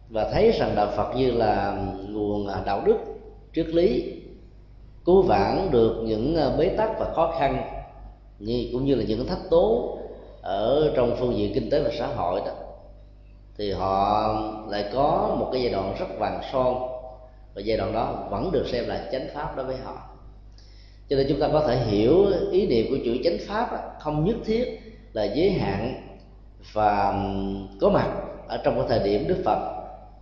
[0.09, 2.97] và thấy rằng đạo phật như là nguồn đạo đức,
[3.55, 4.13] triết lý,
[5.05, 7.63] cứu vãn được những ờ, bế tắc và khó khăn,
[8.39, 9.97] như cũng như là những thách tố
[10.41, 12.68] ở trong phương diện kinh tế và xã hội đó
[13.59, 14.33] thì họ
[14.67, 16.75] lại có một cái giai đoạn rất vàng son.
[17.55, 19.97] Và giai đoạn đó vẫn được xem là chánh pháp đối với họ.
[21.09, 24.35] Cho nên chúng ta có thể hiểu ý niệm của chữ chánh pháp không nhất
[24.45, 24.79] thiết
[25.13, 25.93] là giới hạn
[26.73, 27.13] và
[27.81, 28.09] có mặt
[28.47, 29.59] ở trong cái thời điểm Đức Phật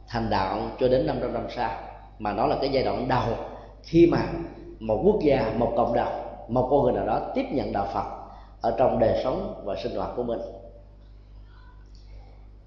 [0.07, 1.71] thành đạo cho đến 500 năm sau.
[2.19, 3.25] Mà nó là cái giai đoạn đầu
[3.83, 4.19] khi mà
[4.79, 6.13] một quốc gia, một cộng đồng,
[6.47, 8.05] một con người nào đó tiếp nhận đạo Phật
[8.61, 10.39] ở trong đời sống và sinh hoạt của mình.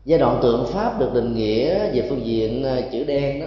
[0.05, 3.47] Giai đoạn tượng pháp được định nghĩa về phương diện à, chữ đen đó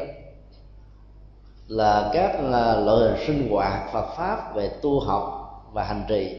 [1.68, 6.36] là các à, loại hình sinh hoạt Phật pháp về tu học và hành trì.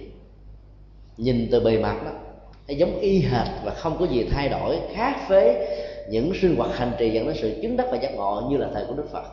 [1.17, 2.11] Nhìn từ bề mặt đó
[2.69, 5.57] nó giống y hệt và không có gì thay đổi khác với
[6.11, 8.69] những sinh hoạt hành trì dẫn đến sự chứng đắc và giác ngộ như là
[8.75, 9.25] thời của đức phật.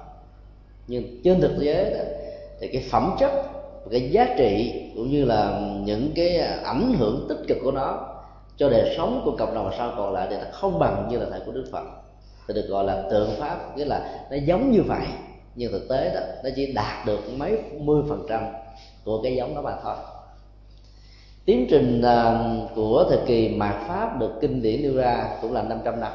[0.88, 2.04] Nhưng trên thực tế đó,
[2.60, 3.32] thì cái phẩm chất
[3.91, 8.11] cái giá trị cũng như là những cái à, ảnh hưởng tích cực của nó
[8.62, 11.26] cho đời sống của cộng đồng sau còn lại thì nó không bằng như là
[11.30, 11.84] thời của đức phật.
[12.47, 15.06] Thì được gọi là tượng pháp, nghĩa là nó giống như vậy,
[15.56, 18.41] nhưng thực tế đó, nó chỉ đạt được mấy mươi phần trăm
[19.06, 19.95] của cái giống đó mà thôi.
[21.45, 22.43] Tiến trình à,
[22.76, 26.12] của thời kỳ mạt pháp được kinh điển nêu ra cũng là 500 năm.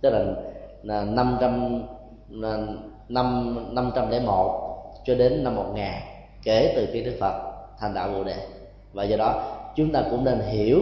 [0.00, 1.82] Tức là 500
[3.08, 5.84] năm 501 à, cho đến năm 1000
[6.42, 7.34] kể từ khi Đức Phật
[7.78, 8.36] thành đạo Bồ đề.
[8.92, 10.80] Và do đó, chúng ta cũng nên hiểu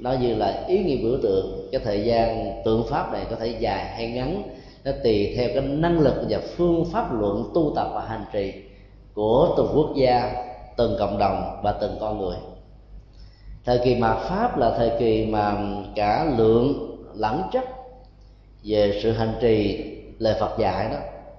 [0.00, 3.46] nó như là ý nghĩa biểu tượng, cái thời gian tượng pháp này có thể
[3.58, 4.42] dài hay ngắn,
[4.84, 8.52] nó tùy theo cái năng lực và phương pháp luận, tu tập và hành trì
[9.14, 10.32] của từng quốc gia,
[10.76, 12.36] từng cộng đồng và từng con người.
[13.64, 15.56] Thời kỳ mạt pháp là thời kỳ mà
[15.94, 17.64] cả lượng lẫn chất
[18.64, 19.84] về sự hành trì
[20.18, 20.96] lời Phật dạy đó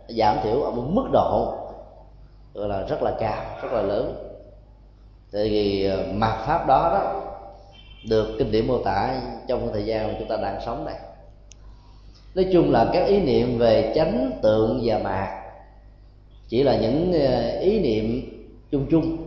[0.08, 1.56] giảm thiểu ở một mức độ
[2.54, 4.16] gọi là rất là cao, rất là lớn.
[5.32, 7.22] Tại vì ờ, mạt pháp đó đó
[8.10, 10.96] được kinh điển mô tả trong thời gian mà chúng ta đang sống này.
[12.36, 15.42] Nói chung là các ý niệm về chánh tượng và mạc
[16.48, 18.22] chỉ là những ờ, ý niệm
[18.72, 19.18] chung chung,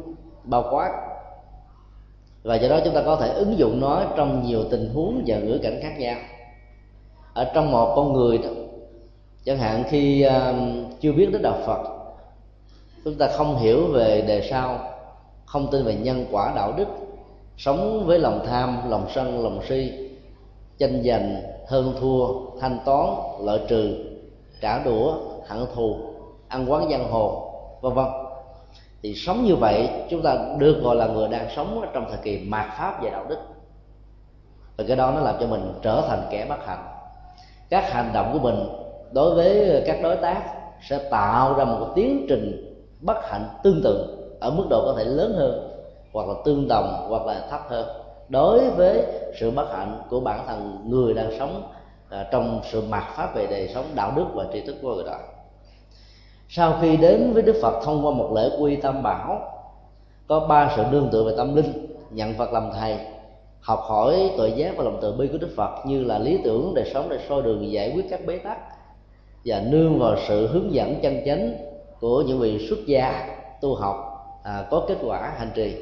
[0.45, 0.91] bao quát.
[2.43, 5.39] Và do đó chúng ta có thể ứng dụng nó trong nhiều tình huống và
[5.39, 6.19] ngữ cảnh khác nhau.
[7.35, 8.49] Ở trong một con người đó,
[9.45, 10.55] chẳng hạn khi ờ,
[11.01, 11.83] chưa biết đến đạo phật,
[13.05, 14.79] chúng ta không hiểu về đề sau,
[15.47, 16.89] không tin về nhân quả đạo đức
[17.59, 19.93] sống với lòng tham, lòng sân, lòng si
[20.79, 22.27] tranh giành hơn thua,
[22.61, 23.07] thanh toán,
[23.41, 23.95] lợi trừ,
[24.61, 25.15] trả đũa,
[25.47, 25.97] hận thù,
[26.49, 28.07] ăn quán giang hồ, vân vân.
[29.03, 32.39] Thì sống như vậy, chúng ta được gọi là người đang sống trong thời kỳ
[32.39, 33.39] mạt pháp về đạo đức.
[34.77, 36.85] Và cái đó nó làm cho mình trở thành kẻ bất hạnh.
[37.71, 38.69] Các hành động của mình
[39.13, 40.43] đối với các đối tác
[40.89, 45.05] sẽ tạo ra một tiến trình bất hạnh tương tự ở mức độ có thể
[45.05, 45.68] lớn hơn
[46.13, 47.89] hoặc là tương đồng hoặc là thấp hơn.
[48.29, 49.05] Đối với
[49.41, 51.63] sự bất hạnh của bản thân người đang sống
[52.11, 55.05] à, trong sự mặc pháp về đời sống đạo đức và tri thức của người
[55.05, 55.19] đó.
[56.49, 59.41] Sau khi đến với đức phật thông qua một lễ quy tam bảo
[60.27, 62.99] có ba sự đương tự về tâm linh nhận phật làm thầy
[63.61, 66.75] học hỏi tội giác và lòng từ bi của đức phật như là lý tưởng
[66.75, 68.59] đời sống để soi đường giải quyết các bế tắc
[69.45, 71.53] và nương vào sự hướng dẫn chân chánh
[72.01, 73.97] của những vị xuất gia tu học
[74.45, 75.77] à, có kết quả hành trì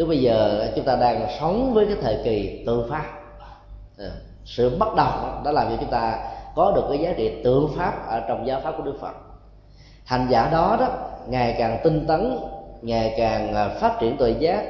[0.00, 3.04] lúc bây giờ chúng ta đang sống với cái thời kỳ tự pháp
[3.38, 3.46] à,
[3.98, 4.10] ờ,
[4.44, 5.08] sự bắt đầu
[5.44, 6.18] đó làm cho chúng ta
[6.54, 9.14] có được cái giá trị tượng pháp ở trong giáo pháp của đức phật.
[10.04, 10.88] Hành giả đó đó
[11.28, 12.38] ngày càng tinh tấn
[12.82, 14.64] ngày càng ờ, phát triển tuệ giác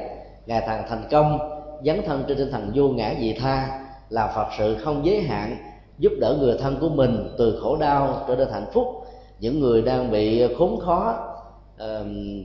[0.45, 1.39] ngày càng thành công
[1.85, 5.55] dấn thân trên tinh thần vô ngã dị tha là phật sự không giới hạn
[5.97, 8.87] giúp đỡ người thân của mình từ khổ đau trở nên hạnh phúc.
[9.39, 11.27] Những người đang bị khốn khó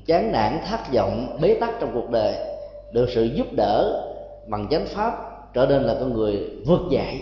[0.07, 2.56] chán nản thất vọng bế tắc trong cuộc đời
[2.93, 4.03] được sự giúp đỡ
[4.47, 5.13] bằng chánh pháp
[5.55, 7.21] trở nên là con người vượt dậy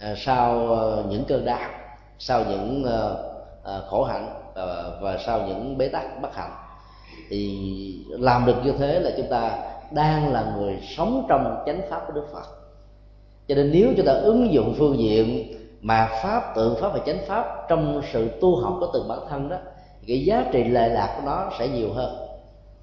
[0.00, 1.70] à, sau à, những cơn đau,
[2.18, 2.84] sau những
[3.64, 4.28] à, khổ hạnh
[5.00, 6.52] và sau những bế tắc bất hạnh.
[7.30, 7.58] Thì
[8.08, 9.58] làm được như thế là chúng ta
[9.90, 12.46] đang là người sống trong chánh pháp của đức phật.
[13.48, 17.18] Cho nên nếu chúng ta ứng dụng phương diện mà pháp, tượng pháp và chánh
[17.26, 19.56] pháp trong sự tu học của từng bản thân đó
[20.06, 22.25] cái giá trị lệ lạc của nó sẽ nhiều hơn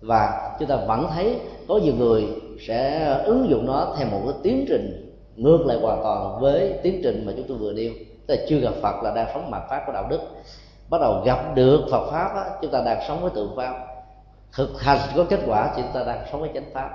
[0.04, 2.28] và chúng ta vẫn thấy có nhiều người
[2.68, 7.00] sẽ ứng dụng nó theo một cái tiến trình ngược lại hoàn toàn với tiến
[7.04, 7.92] trình mà chúng tôi vừa nêu.
[8.28, 10.20] Tức là chưa gặp phật là đang sống mặt pháp của đạo đức.
[10.90, 13.74] Bắt đầu gặp được phật pháp đó, chúng ta đang sống với tượng pháp.
[14.56, 16.90] Thực hành có kết quả chúng ta đang sống với chánh pháp.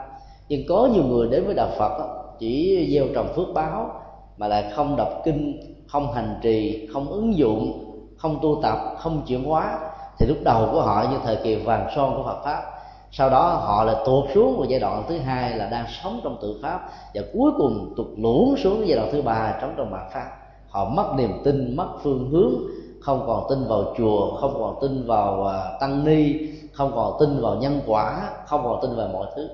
[0.49, 4.03] Nhưng có nhiều người đến với đạo phật đó, chỉ gieo trồng phước báo
[4.37, 7.85] mà lại không đọc kinh không hành trì không ứng dụng
[8.19, 9.79] không tu tập không chuyển hóa.
[10.19, 12.63] Thì lúc đầu của họ như thời kỳ vàng son của Phật pháp
[13.13, 16.39] sau đó họ lại tuột xuống vào giai đoạn thứ hai là đang sống trong
[16.43, 20.13] tự pháp và cuối cùng tụt lún xuống giai đoạn thứ ba sống trong mạt
[20.13, 20.31] pháp.
[20.69, 22.53] Họ mất niềm tin, mất phương hướng,
[23.01, 26.35] không còn tin vào chùa, không còn tin vào à, tăng ni,
[26.73, 29.49] không còn tin vào nhân quả, không còn tin vào mọi thứ.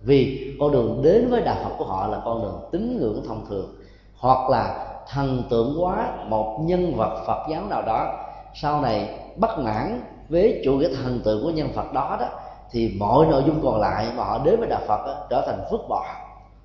[0.00, 3.46] Vì con đường đến với đạo phật của họ là con đường tín ngưỡng thông
[3.48, 3.74] thường,
[4.18, 8.12] hoặc là thần tượng hóa một nhân vật phật giáo nào đó.
[8.54, 12.26] Sau này bất mãn với chủ nghĩa thần tượng của nhân vật đó đó
[12.70, 15.64] thì mọi nội dung còn lại mà họ đến với đạo phật đó, trở thành
[15.70, 16.04] vứt bỏ.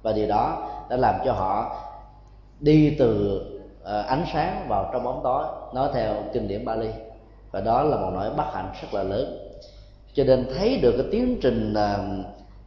[0.02, 1.76] Và điều đó đã làm cho họ
[2.60, 3.42] đi từ
[3.84, 6.90] ờ, ánh sáng vào trong bóng tối nói theo kinh điển Bali.
[7.52, 9.38] Và đó là một nỗi bất hạnh rất là lớn.
[10.14, 11.74] Cho nên thấy được cái tiến trình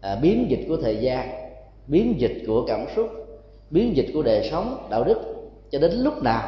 [0.00, 1.28] à, biến dịch của thời gian
[1.86, 3.06] biến dịch của cảm xúc
[3.70, 5.18] biến dịch của đời sống đạo đức
[5.70, 6.42] cho đến lúc nào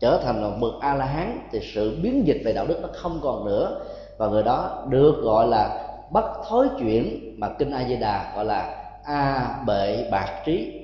[0.00, 2.88] trở thành một bậc a la hán thì sự biến dịch về đạo đức nó
[2.92, 3.80] không còn nữa.
[4.18, 8.44] Và người đó được gọi là bất thối chuyển mà kinh a di đà gọi
[8.44, 10.80] là a bệ bạc trí.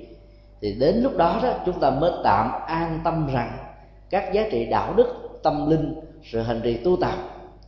[0.61, 3.57] Thì đến lúc đó đó, chúng ta mới tạm an tâm rằng
[4.09, 7.13] các giá trị đạo đức, tâm linh, sự hành trì tu tập,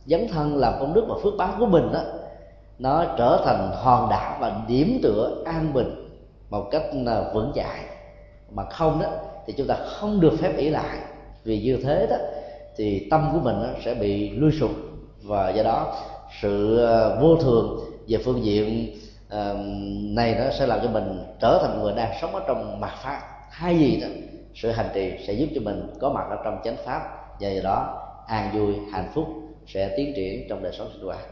[0.06, 2.00] dấn thân làm công đức và phước báo của mình đó,
[2.78, 6.08] nó trở thành hòn đảo và điểm tựa an bình
[6.50, 7.80] một cách à, vững chãi.
[8.50, 9.08] Mà không đó,
[9.46, 10.98] thì chúng ta không được phép ỷ lại.
[11.44, 12.16] Vì như thế đó,
[12.76, 14.70] thì tâm của mình sẽ bị lui sụp
[15.22, 15.96] và do đó
[16.42, 18.96] sự ờ, vô thường về phương diện
[19.28, 19.56] ờ,
[20.14, 23.20] này nó sẽ làm cho mình trở thành người đang sống ở trong mặt pháp.
[23.50, 24.08] Hai gì đó
[24.54, 27.02] sự hành trì sẽ giúp cho mình có mặt ở trong chánh pháp.
[27.40, 29.26] Và do đó an vui hạnh phúc
[29.66, 31.26] sẽ tiến triển trong đời sống sinh hoạt.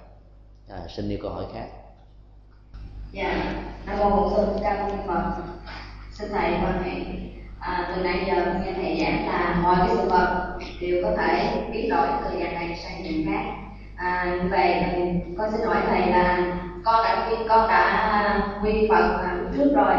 [0.69, 1.67] À, xin yêu câu hỏi khác.
[3.12, 3.55] Dạ
[3.87, 5.33] nam mô bổn sư ca mâu ni phật.
[6.12, 6.93] Xin thầy quan hệ
[7.61, 8.35] à, từ nãy giờ
[8.65, 12.55] nghe thầy giảng là mọi cái sự vật đều có thể biến đổi từ dạng
[12.55, 13.62] này sang dạng khác
[14.03, 14.83] à, về
[15.38, 19.95] con xin hỏi thầy là con đã quy con đã quy phật à, trước rồi.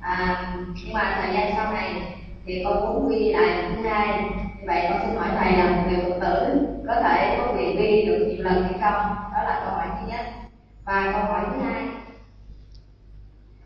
[0.00, 4.24] À, nhưng mà thời gian sau này thì con muốn quy lại lần thứ hai.
[4.66, 8.04] Vậy con xin hỏi thầy là một người phật tử có thể có bị quy
[8.06, 9.16] được nhiều lần hay không?
[9.32, 10.26] Đó là câu hỏi thứ nhất.
[10.84, 11.82] Và câu hỏi thứ hai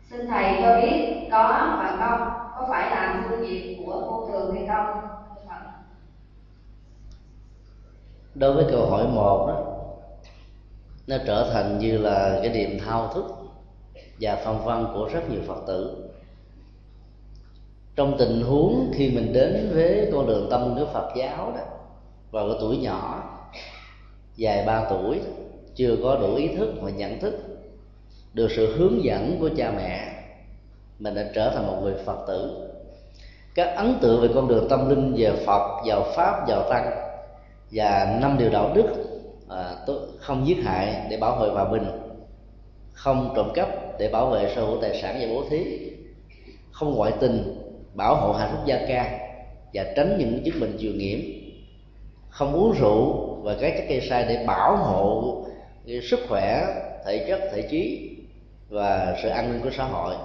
[0.09, 4.55] xin thầy cho biết có và không có phải là phương diện của vô thường
[4.55, 5.01] hay không?
[8.35, 9.70] Đối với câu hỏi một đó
[11.11, 13.25] nó trở thành như là cái niềm thao thức
[14.19, 16.09] và phong văn của rất nhiều phật tử.
[17.95, 21.63] Trong tình huống khi mình đến với con đường tâm của phật giáo đó,
[22.31, 23.23] vào cái tuổi nhỏ,
[24.35, 25.19] dài ba tuổi,
[25.75, 27.33] chưa có đủ ý thức và nhận thức
[28.33, 30.23] được sự hướng dẫn của cha mẹ,
[30.99, 32.69] mình đã trở thành một người phật tử.
[33.55, 36.91] Các ấn tượng về con đường tâm linh về phật, vào pháp, vào tăng
[37.71, 39.10] và năm điều đạo đức
[39.51, 39.75] à,
[40.19, 41.83] không giết hại để bảo vệ hòa bình.
[42.93, 45.91] Không trộm cắp để bảo vệ sở hữu tài sản và bố thí.
[46.71, 47.57] Không ngoại tình
[47.93, 49.19] bảo hộ hạnh phúc gia ca
[49.73, 51.19] và tránh những chứng bệnh truyền nhiễm.
[52.29, 55.37] Không uống rượu và các chất gây sai để bảo hộ
[56.01, 56.65] sức khỏe
[57.05, 58.09] thể chất thể trí
[58.69, 60.15] và sự an ninh của xã hội.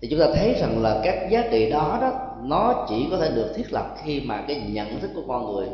[0.00, 3.30] Thì chúng ta thấy rằng là các giá trị đó đó nó chỉ có thể
[3.34, 5.66] được thiết lập khi mà cái nhận thức của con người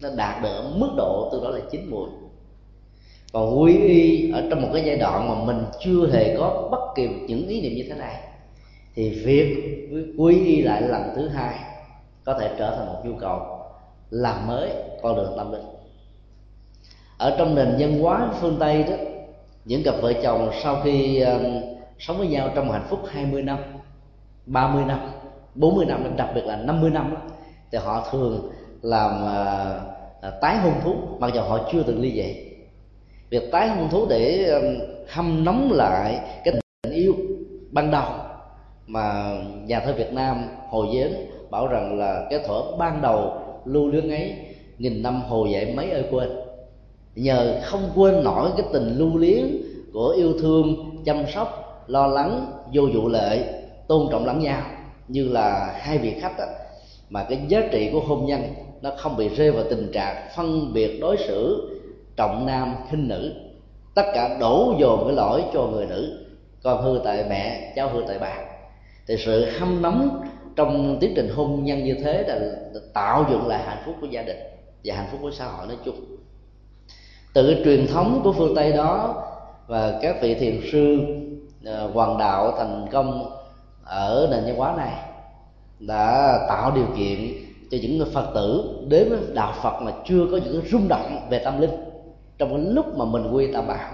[0.00, 2.08] nó đạt được ở mức độ từ đó là chín mùi.
[3.32, 6.92] Còn quy y ở trong một cái giai đoạn mà mình chưa hề có bất
[6.94, 8.20] kỳ những ý niệm như thế này
[8.94, 9.56] thì việc
[10.18, 11.58] quy y lại lần thứ hai
[12.24, 13.40] có thể trở thành một nhu cầu
[14.10, 14.70] làm mới
[15.02, 15.64] con đường tâm linh.
[17.18, 18.96] Ở trong nền văn hóa phương tây đó
[19.64, 21.40] những cặp vợ chồng sau khi uh,
[21.98, 23.58] sống với nhau trong hạnh phúc 20 năm
[24.46, 24.98] 30 năm
[25.54, 27.20] 40 năm đặc biệt là 50 năm đó,
[27.72, 28.50] thì họ thường
[28.86, 29.80] làm à,
[30.20, 32.34] à, tái hôn thú mặc dù họ chưa từng ly dị.
[33.30, 34.50] Việc tái hôn thú để
[35.08, 37.14] hâm nóng lại cái tình yêu
[37.70, 38.08] ban đầu
[38.86, 39.34] mà
[39.66, 41.12] nhà thơ Việt Nam Hồ Giếng
[41.50, 43.32] bảo rằng là cái thuở ban đầu
[43.64, 44.34] lưu luyến ấy
[44.78, 46.28] nghìn năm hồ dậy mấy ơi quên.
[47.14, 49.62] Nhờ không quên nổi cái tình lưu luyến
[49.92, 50.74] của yêu thương
[51.04, 54.62] chăm sóc lo lắng vô vụ lệ tôn trọng lẫn nhau
[55.08, 56.44] như là hai vị khách đó,
[57.10, 58.40] mà cái giá trị của hôn nhân
[58.82, 61.70] nó không bị rơi vào tình trạng phân biệt đối xử
[62.16, 63.32] trọng nam khinh nữ.
[63.94, 66.26] Tất cả đổ dồn cái lỗi cho người nữ.
[66.62, 68.38] Con hư tại mẹ cháu hư tại bà.
[69.06, 70.20] Thì sự hâm nóng
[70.56, 72.38] trong tiến trình hôn nhân như thế là
[72.94, 74.38] tạo dựng lại hạnh phúc của gia đình
[74.84, 75.96] và hạnh phúc của xã hội nói chung.
[77.34, 79.22] Từ cái truyền thống của phương tây đó
[79.66, 80.98] và các vị thiền sư
[81.68, 83.30] uh, hoàng đạo thành công
[83.84, 84.92] ở nền văn hóa này
[85.78, 90.26] đã tạo điều kiện cho những người phật tử, đến với đạo phật mà chưa
[90.30, 91.70] có những rung động về tâm linh.
[92.38, 93.92] Trong cái lúc mà mình quy tam bảo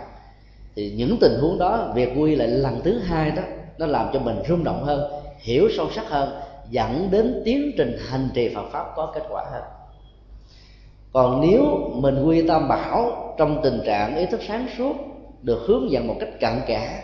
[0.76, 3.42] thì những tình huống đó, việc quy lại lần thứ hai đó,
[3.78, 7.96] nó làm cho mình rung động hơn, hiểu sâu sắc hơn, dẫn đến tiến trình
[8.08, 9.62] hành trì Phật pháp có kết quả hơn.
[11.12, 14.92] Còn nếu mình quy tam bảo trong tình trạng ý thức sáng suốt,
[15.42, 17.02] được hướng dẫn một cách cặn kẽ,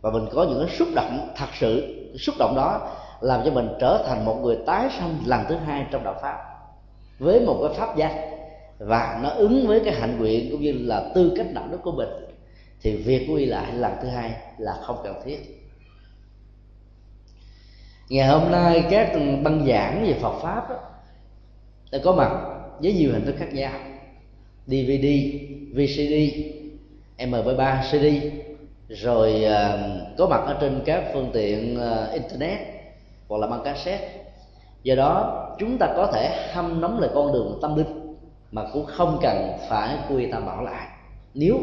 [0.00, 2.88] và mình có những cái xúc động thật sự xúc động đó
[3.20, 6.38] làm cho mình trở thành một người tái sanh lần thứ hai trong đạo pháp
[7.18, 8.16] với một cái pháp danh
[8.78, 11.92] và nó ứng với cái hạnh nguyện cũng như là tư cách đạo đức của
[11.92, 12.08] mình.
[12.82, 15.60] Thì việc quy lại lần thứ hai là không cần thiết.
[18.08, 19.12] Ngày hôm nay các
[19.42, 20.76] băng giảng về Phật pháp đó,
[21.92, 22.30] đã có mặt
[22.80, 23.72] với nhiều hình thức khác nhau.
[24.66, 25.06] DVD,
[25.74, 26.14] VCD,
[27.18, 28.26] MP3, CD
[28.88, 32.58] rồi uh, có mặt ở trên các phương tiện uh, internet
[33.30, 34.24] hoặc là băng cassette.
[34.82, 38.16] Do đó, chúng ta có thể hâm nóng lại con đường tâm linh,
[38.50, 40.86] mà cũng không cần phải quy tam bảo lại
[41.34, 41.58] nếu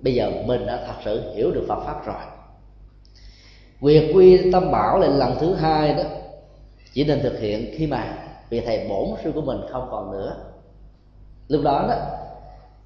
[0.00, 2.16] bây giờ mình đã thật sự hiểu được Phật pháp rồi,
[3.80, 6.02] việc quy tâm bảo lại lần thứ hai đó,
[6.92, 8.18] chỉ nên thực hiện khi mà
[8.50, 10.36] vị thầy bổn sư của mình không còn nữa.
[11.48, 11.94] Lúc đó đó,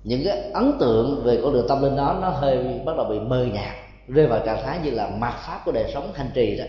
[0.05, 3.19] những cái ấn tượng về con đường tâm linh đó nó hơi bắt đầu bị
[3.19, 3.75] mơ nhạt,
[4.09, 6.65] rơi vào trạng thái như là mặt pháp của đời sống hành trì đó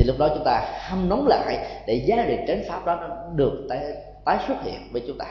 [0.00, 3.08] thì lúc đó chúng ta hâm nóng lại để giá trị tránh pháp đó nó
[3.34, 3.80] được tái,
[4.24, 5.26] tái xuất hiện với chúng ta.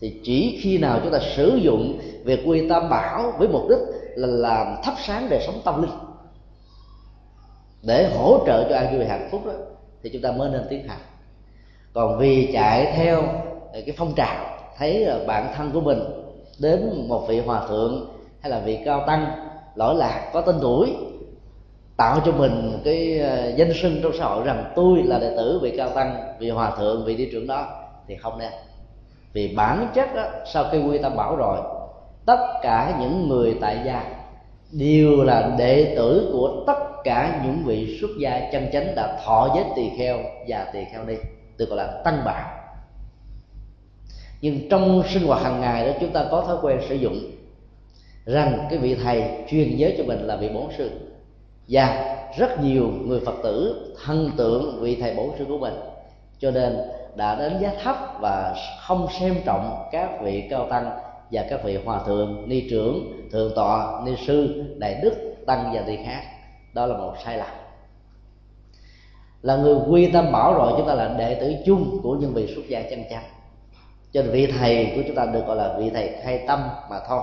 [0.00, 3.78] Thì chỉ khi nào chúng ta sử dụng việc quy tam bảo với mục đích
[4.16, 5.90] là làm thắp sáng đời sống tâm linh
[7.82, 9.52] để hỗ trợ cho an vui hạnh phúc đó
[10.02, 11.00] thì chúng ta mới nên tiến hành.
[11.92, 13.22] Còn vì chạy theo
[13.72, 14.46] cái phong trào
[14.78, 15.98] thấy là bạn thân của mình
[16.58, 18.06] đến một vị hòa thượng
[18.40, 20.96] hay là vị cao tăng lỗi lạc có tên tuổi
[21.96, 25.58] tạo cho mình cái ờ, danh sưng trong xã hội rằng tôi là đệ tử
[25.62, 27.66] vị cao tăng vị hòa thượng vị đi trưởng đó
[28.08, 28.52] thì không nên.
[29.32, 31.58] Vì bản chất đó, sau khi quy tâm bảo rồi
[32.26, 34.04] tất cả những người tại gia
[34.72, 39.48] đều là đệ tử của tất cả những vị xuất gia chân chánh đã thọ
[39.54, 40.18] giới tỳ kheo
[40.48, 41.14] và tỳ kheo đi
[41.56, 42.64] được gọi là tăng bạn
[44.40, 47.20] nhưng trong sinh hoạt hàng ngày đó chúng ta có thói quen sử dụng
[48.26, 50.90] rằng cái vị thầy truyền giới cho mình là vị bổn sư
[51.68, 55.74] và rất nhiều người phật tử thân tượng vị thầy bổn sư của mình.
[56.38, 56.78] Cho nên
[57.16, 60.90] đã đánh giá thấp và không xem trọng các vị cao tăng
[61.30, 65.12] và các vị hòa thượng, ni trưởng, thượng tọa, ni sư, đại đức,
[65.46, 66.22] tăng và tỳ khác.
[66.72, 67.48] Đó là một sai lầm.
[69.42, 72.52] Là người quy tâm bảo rồi chúng ta là đệ tử chung của những vị
[72.54, 73.24] xuất gia chân chánh
[74.14, 77.00] cho nên vị thầy của chúng ta được gọi là vị thầy khai tâm mà
[77.08, 77.20] thôi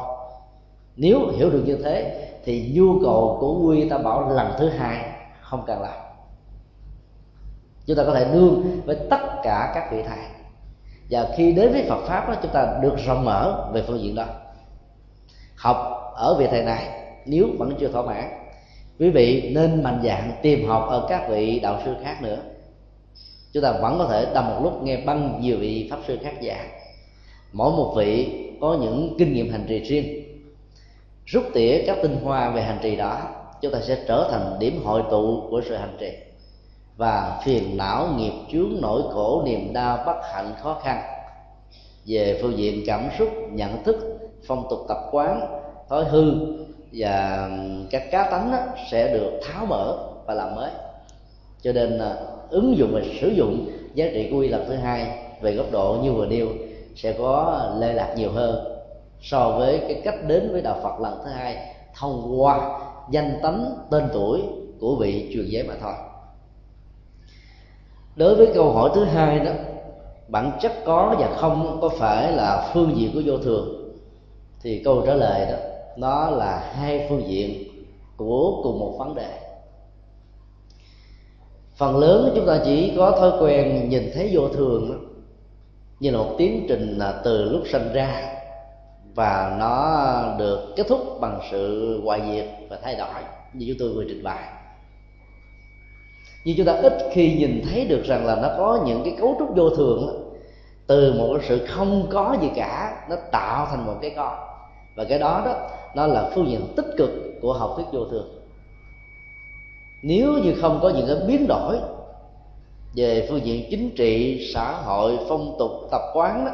[0.95, 5.05] nếu hiểu được như thế thì nhu cầu của quy ta bảo lần thứ hai
[5.41, 5.99] không cần làm.
[7.85, 10.19] Chúng ta có thể nương với tất cả các vị thầy.
[11.09, 14.15] Và khi đến với Phật pháp đó, chúng ta được rộng mở về phương diện
[14.15, 14.25] đó.
[15.55, 15.77] Học
[16.15, 16.89] ở vị thầy này
[17.25, 18.41] nếu vẫn chưa thỏa mãn
[18.99, 22.37] quý vị nên mạnh dạng tìm học ở các vị đạo sư khác nữa.
[23.53, 26.33] Chúng ta vẫn có thể đồng một lúc nghe băng nhiều vị pháp sư khác
[26.47, 26.69] giảng.
[27.53, 28.27] Mỗi một vị
[28.61, 30.30] có những kinh nghiệm hành trì riêng
[31.25, 33.19] rút tỉa các tinh hoa về hành trì đó,
[33.61, 36.09] chúng ta sẽ trở thành điểm hội tụ của sự hành trì.
[36.97, 41.01] Và phiền não nghiệp chướng nỗi khổ niềm đau bất hạnh khó khăn.
[42.05, 46.33] Về phương diện cảm xúc, nhận thức, phong tục tập quán, thói hư
[46.93, 47.49] và
[47.89, 48.57] các cá tánh đó
[48.91, 50.71] sẽ được tháo mở và làm mới.
[51.61, 52.15] Cho nên à,
[52.49, 55.07] ứng dụng và sử dụng giá trị của quy luật thứ hai
[55.41, 56.47] về góc độ như vừa nêu
[56.95, 58.70] sẽ có lệ lạc nhiều hơn
[59.21, 63.75] so với cái cách đến với đạo Phật lần thứ hai thông qua danh tánh
[63.91, 64.41] tên tuổi
[64.79, 65.93] của vị truyền giới mà thôi.
[68.15, 69.51] Đối với câu hỏi thứ hai đó
[70.27, 73.93] bản chất có và không có phải là phương diện của vô thường
[74.61, 75.57] thì câu trả lời đó
[75.97, 77.63] nó là hai phương diện
[78.17, 79.39] của cùng một vấn đề.
[81.75, 84.95] Phần lớn chúng ta chỉ có thói quen nhìn thấy vô thường đó,
[85.99, 88.40] như là một tiến trình à, từ lúc sinh ra
[89.15, 93.21] và nó được kết thúc bằng sự hoại diệt và thay đổi
[93.53, 94.43] như chúng tôi vừa trình bày.
[96.45, 99.35] Nhưng chúng ta ít khi nhìn thấy được rằng là nó có những cái cấu
[99.39, 100.13] trúc vô thường đó,
[100.87, 104.47] từ một cái sự không có gì cả nó tạo thành một cái có.
[104.95, 107.09] Và cái đó đó nó là phương diện tích cực
[107.41, 108.27] của học thuyết vô thường.
[110.01, 111.77] Nếu như không có những cái biến đổi
[112.95, 116.51] về phương diện chính trị xã hội phong tục tập quán đó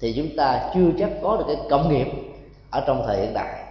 [0.00, 2.06] thì chúng ta chưa chắc có được cái cộng nghiệp
[2.70, 3.64] ở trong thời hiện đại.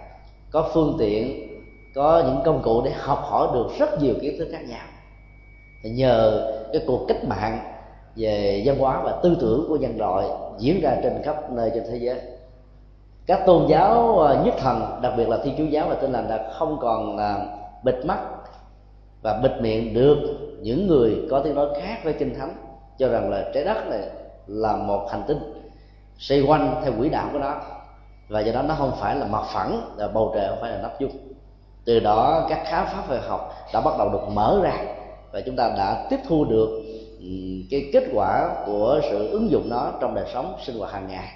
[0.50, 1.48] Có phương tiện,
[1.94, 4.86] có những công cụ để học hỏi được rất nhiều kiến thức khác nhau.
[5.82, 7.58] Thì nhờ cái cuộc cách mạng
[8.16, 10.26] về văn hóa và tư tưởng của nhân loại
[10.58, 12.20] diễn ra trên khắp nơi trên thế giới.
[13.26, 16.28] Các tôn giáo à, nhất thần, đặc biệt là thiên chúa giáo và tin lành
[16.28, 17.36] đã không còn à,
[17.82, 18.18] bịt mắt
[19.22, 20.18] và bịt miệng được
[20.60, 22.54] những người có tiếng nói khác với kinh thánh,
[22.98, 24.00] cho rằng là trái đất này
[24.46, 25.55] là một hành tinh
[26.18, 27.54] xoay quanh theo quỹ đạo của nó.
[28.28, 30.82] Và do đó nó không phải là mặt phẳng, là bầu trời không phải là
[30.82, 31.10] nắp dung
[31.86, 34.78] từ đó các khám phá về học đã bắt đầu được mở ra
[35.32, 36.82] và chúng ta đã tiếp thu được
[37.70, 41.28] cái kết quả của sự ứng dụng nó trong đời sống sinh hoạt hàng ngày.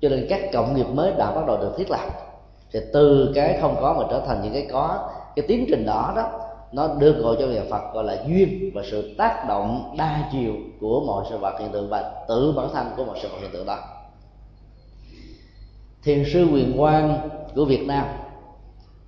[0.00, 2.00] Cho nên các cộng nghiệp mới đã bắt đầu được thiết lập.
[2.72, 6.12] Thì từ cái không có mà trở thành những cái có, cái tiến trình đó
[6.16, 6.30] đó,
[6.72, 10.52] nó được gọi cho nhà Phật gọi là duyên và sự tác động đa chiều
[10.80, 13.50] của mọi sự vật hiện tượng và tự bản thân của mọi sự vật hiện
[13.52, 13.78] tượng đó
[16.02, 18.06] thiền sư quyền quang của việt nam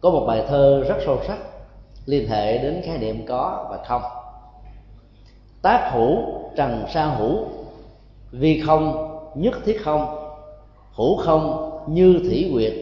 [0.00, 1.38] có một bài thơ rất sâu sắc
[2.06, 4.02] liên hệ đến khái niệm có và không.
[5.62, 6.16] Tác hữu
[6.56, 7.38] trần sa hữu,
[8.32, 10.32] vi không nhất thiết không,
[10.92, 12.72] hữu không như thủy quyệt,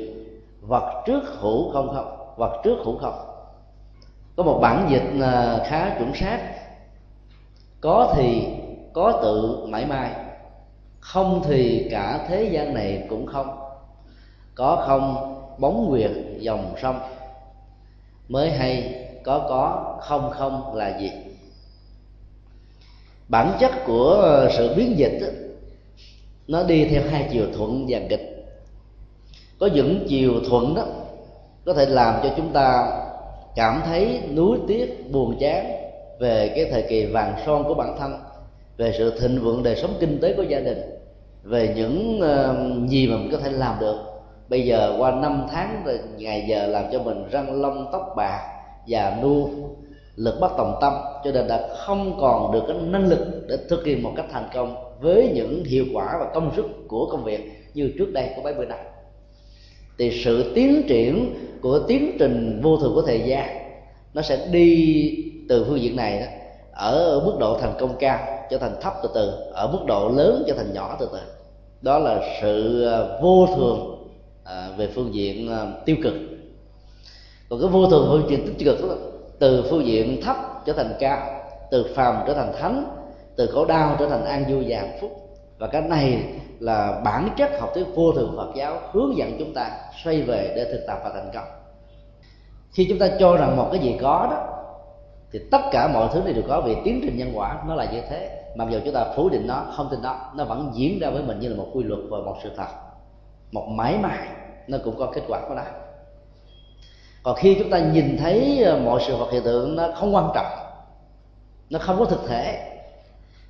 [0.61, 3.15] vật trước hữu không không, vật trước hữu không.
[4.37, 6.41] Có một bản dịch à, khá chuẩn xác.
[7.81, 8.47] Có thì
[8.93, 10.11] có tự mãi mãi
[11.01, 13.60] không thì cả thế gian này cũng không
[14.55, 15.37] có không?
[15.59, 17.01] Bóng nguyệt dòng sông.
[18.29, 18.95] Mới hay
[19.25, 21.11] có có không không là gì?
[23.29, 25.27] Bản chất của sự biến dịch đó,
[26.49, 28.47] nó đi theo hai chiều thuận và nghịch.
[29.59, 30.85] Có những chiều thuận đó
[31.65, 32.93] có thể làm cho chúng ta
[33.55, 35.73] cảm thấy nuối tiếc buồn chán
[36.19, 38.13] về cái thời kỳ vàng son của bản thân
[38.77, 40.79] về sự thịnh vượng đời sống kinh tế của gia đình
[41.43, 42.57] về những ờ,
[42.89, 44.10] gì mà mình có thể làm được
[44.51, 48.41] bây giờ qua năm tháng rồi, ngày giờ làm cho mình răng lông tóc bạc
[48.89, 49.51] và nu,
[50.17, 50.93] lực bất tòng tâm.
[51.25, 54.49] Cho nên đã không còn được cái năng lực để thực hiện một cách thành
[54.55, 58.43] công với những hiệu quả và công sức của công việc như trước đây của
[58.43, 58.79] mấy bữa năm
[60.01, 63.49] thì sự tiến triển của tiến trình vô thường của thời gian,
[64.15, 66.27] nó sẽ đi từ phương diện này đó,
[66.73, 68.19] ở mức độ thành công cao
[68.51, 71.19] trở thành thấp từ từ, ở mức độ lớn trở thành nhỏ từ từ.
[71.83, 74.00] Đó là sự à, vô thường
[74.45, 76.15] à, về phương diện à, tiêu cực.
[77.49, 78.95] Còn cái vô thường phương diện tích cực đó,
[79.39, 80.37] từ phương diện thấp
[80.67, 82.97] trở thành cao từ phàm trở thành thánh
[83.37, 85.11] từ khổ đau trở thành an vui và hạnh phúc.
[85.59, 86.25] Và cái này
[86.61, 89.71] là bản chất học thuyết vô thường Phật giáo hướng dẫn chúng ta
[90.05, 91.45] xoay về để thực tập và thành công.
[92.73, 94.47] Khi chúng ta cho rằng một cái gì có đó
[95.33, 97.93] thì tất cả mọi thứ này đều có vì tiến trình nhân quả nó là
[97.93, 98.43] như thế.
[98.57, 101.23] Mặc dù chúng ta phủ định nó không tin nó nó vẫn diễn ra với
[101.23, 102.69] mình như là một quy luật và một sự thật
[103.53, 104.29] một máy mài
[104.67, 105.63] nó cũng có kết quả của nó
[107.23, 110.31] còn khi chúng ta nhìn thấy ờ, mọi sự vật hiện tượng, nó không quan
[110.35, 110.47] trọng,
[111.71, 112.67] nó không có thực thể.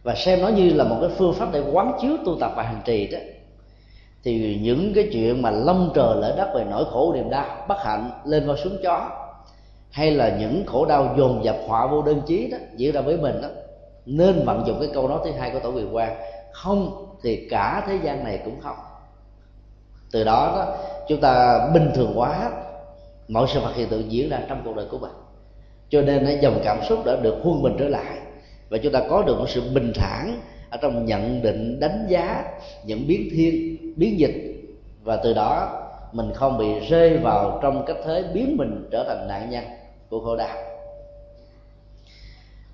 [0.02, 2.62] Và xem nó như là một cái phương pháp để quán chiếu tu tập và
[2.62, 3.18] hành trì đó,
[4.22, 7.78] thì những cái chuyện mà lâm trời lỡ đất về nỗi khổ niềm đau, bất
[7.84, 9.10] hạnh, lên vào xuống chó,
[9.90, 13.16] hay là những khổ đau dồn dập họa vô đơn chí đó, diễn ra với
[13.16, 13.48] mình đó,
[14.06, 16.16] nên vận dụng cái câu nói thứ hai của tổ quyền quan
[16.52, 18.76] không thì cả thế gian này cũng không
[20.12, 20.76] từ đó đó,
[21.08, 22.50] chúng ta bình thường hóa
[23.28, 25.10] mọi sự vật hiện tượng diễn ra trong cuộc đời của mình.
[25.88, 28.18] Cho nên dòng cảm xúc đã được huân bình trở lại
[28.68, 30.40] và chúng ta có được một sự bình thản
[30.70, 32.44] ở trong nhận định, đánh giá
[32.84, 34.34] những biến thiên, biến dịch.
[35.02, 35.82] Và từ đó,
[36.12, 39.64] mình không bị rơi vào trong cách thế biến mình trở thành nạn nhân
[40.10, 40.56] của khổ đau.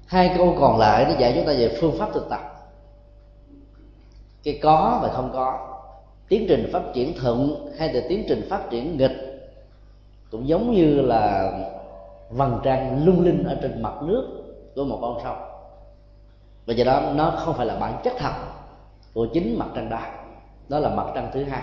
[0.06, 2.40] Hai câu còn lại nó dạy chúng ta về phương pháp thực tập.
[4.42, 5.75] Cái có và không có
[6.28, 9.26] tiến trình phát triển thuận hay là tiến trình phát triển nghịch
[10.30, 11.52] cũng giống như là
[12.30, 14.28] vầng trăng lung linh ở trên mặt nước
[14.74, 15.36] của một con sông.
[16.66, 18.32] Và do đó nó không phải là bản chất thật
[19.14, 20.00] của chính mặt trăng đó.
[20.68, 21.62] Đó là mặt trăng thứ hai.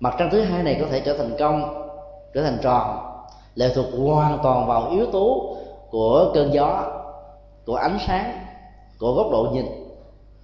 [0.00, 1.88] Mặt trăng thứ hai này có thể trở thành công,
[2.34, 3.06] trở thành tròn,
[3.54, 5.56] lệ thuộc hoàn toàn vào yếu tố
[5.90, 6.84] của cơn gió,
[7.66, 8.38] của ánh sáng,
[8.98, 9.66] của góc độ nhìn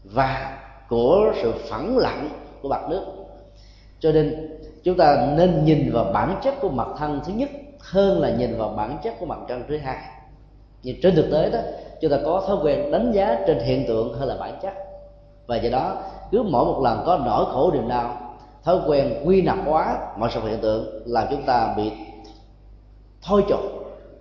[0.05, 2.29] và của sự phẳng lặng
[2.63, 3.05] của mặt nước.
[4.01, 7.51] Cho nên, chúng ta nên nhìn vào bản chất của mặt thân thứ nhất
[7.81, 9.99] hơn là nhìn vào bản chất của mặt trăng thứ hai.
[10.83, 11.59] Nhưng trên thực tế đó,
[12.01, 14.73] chúng ta có thói quen đánh giá trên hiện tượng hơn là bản chất.
[15.47, 15.97] Và do đó,
[16.31, 20.31] cứ mỗi một lần có nỗi khổ niềm đau, thói quen quy nạp hóa mọi
[20.35, 21.93] sự hiện tượng làm chúng ta bị
[23.23, 23.61] thôi chột,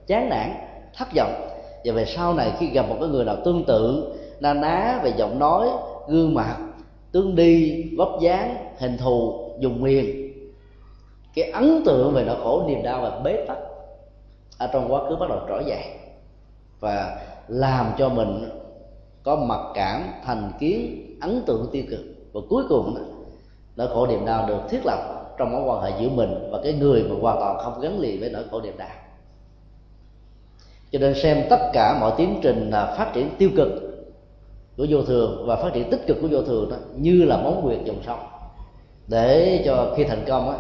[0.08, 0.54] chán nản,
[0.98, 1.48] thất vọng.
[1.86, 5.14] Và về sau này, khi gặp một cái người nào tương tự, na ná về
[5.18, 5.68] giọng nói,
[6.08, 6.58] gương mặt
[7.12, 10.32] tướng đi vóc dáng hình thù dùng miền
[11.36, 13.58] cái ấn tượng về nỗi khổ niềm đau và bế tắc.
[14.58, 15.84] Ở trong quá khứ bắt đầu trỗi dậy
[16.80, 18.50] và làm cho mình
[19.24, 22.00] có mặc cảm thành kiến ấn tượng tiêu cực.
[22.34, 23.02] Và cuối cùng đó,
[23.76, 26.74] nỗi khổ niềm đau được thiết lập trong mối quan hệ giữa mình và cái
[26.74, 28.90] người mà hoàn toàn không gắn liền với nỗi khổ niềm đau.
[30.92, 33.91] Cho nên xem tất cả mọi tiến trình à, phát triển tiêu cực
[34.78, 37.62] của vô thường và phát triển tích cực của vô thường đó, như là món
[37.62, 38.20] nguyệt dòng sông.
[39.08, 40.58] Để cho khi thành công á,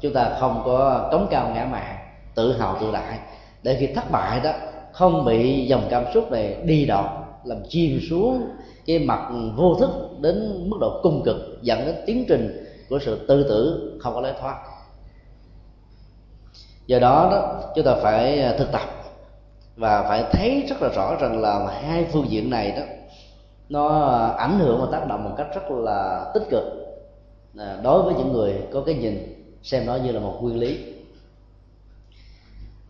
[0.00, 1.96] chúng ta không có cống cao ngã mạn
[2.34, 3.18] tự hào tự đại.
[3.62, 4.52] Để khi thất bại đó,
[4.92, 7.06] không bị dòng cảm xúc này đi đọt,
[7.44, 8.48] làm chìm xuống
[8.86, 9.90] cái mặt vô thức
[10.20, 14.20] đến mức độ cung cực, dẫn đến tiến trình của sự tư tử không có
[14.20, 14.56] lối thoát.
[16.86, 18.82] Do đó đó, chúng ta phải thực tập
[19.76, 22.82] và phải thấy rất là rõ rằng là hai phương diện này đó
[23.68, 26.64] nó ờ, ảnh hưởng và tác động một cách rất là tích cực
[27.58, 30.94] ờ, đối với những người có cái nhìn xem nó như là một nguyên lý.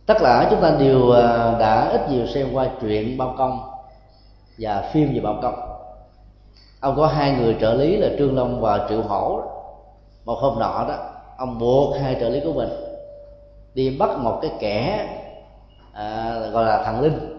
[0.06, 3.60] Tất cả chúng ta đều ờ, đã ít nhiều xem qua truyện bao công
[4.58, 5.54] và phim về bao công.
[6.80, 9.42] Ông có hai người trợ lý là trương long và triệu hổ.
[10.24, 10.96] Một hôm nọ đó
[11.36, 12.68] ông buộc hai trợ lý của mình
[13.74, 15.08] đi bắt một cái kẻ
[15.92, 17.38] à, gọi là thằng linh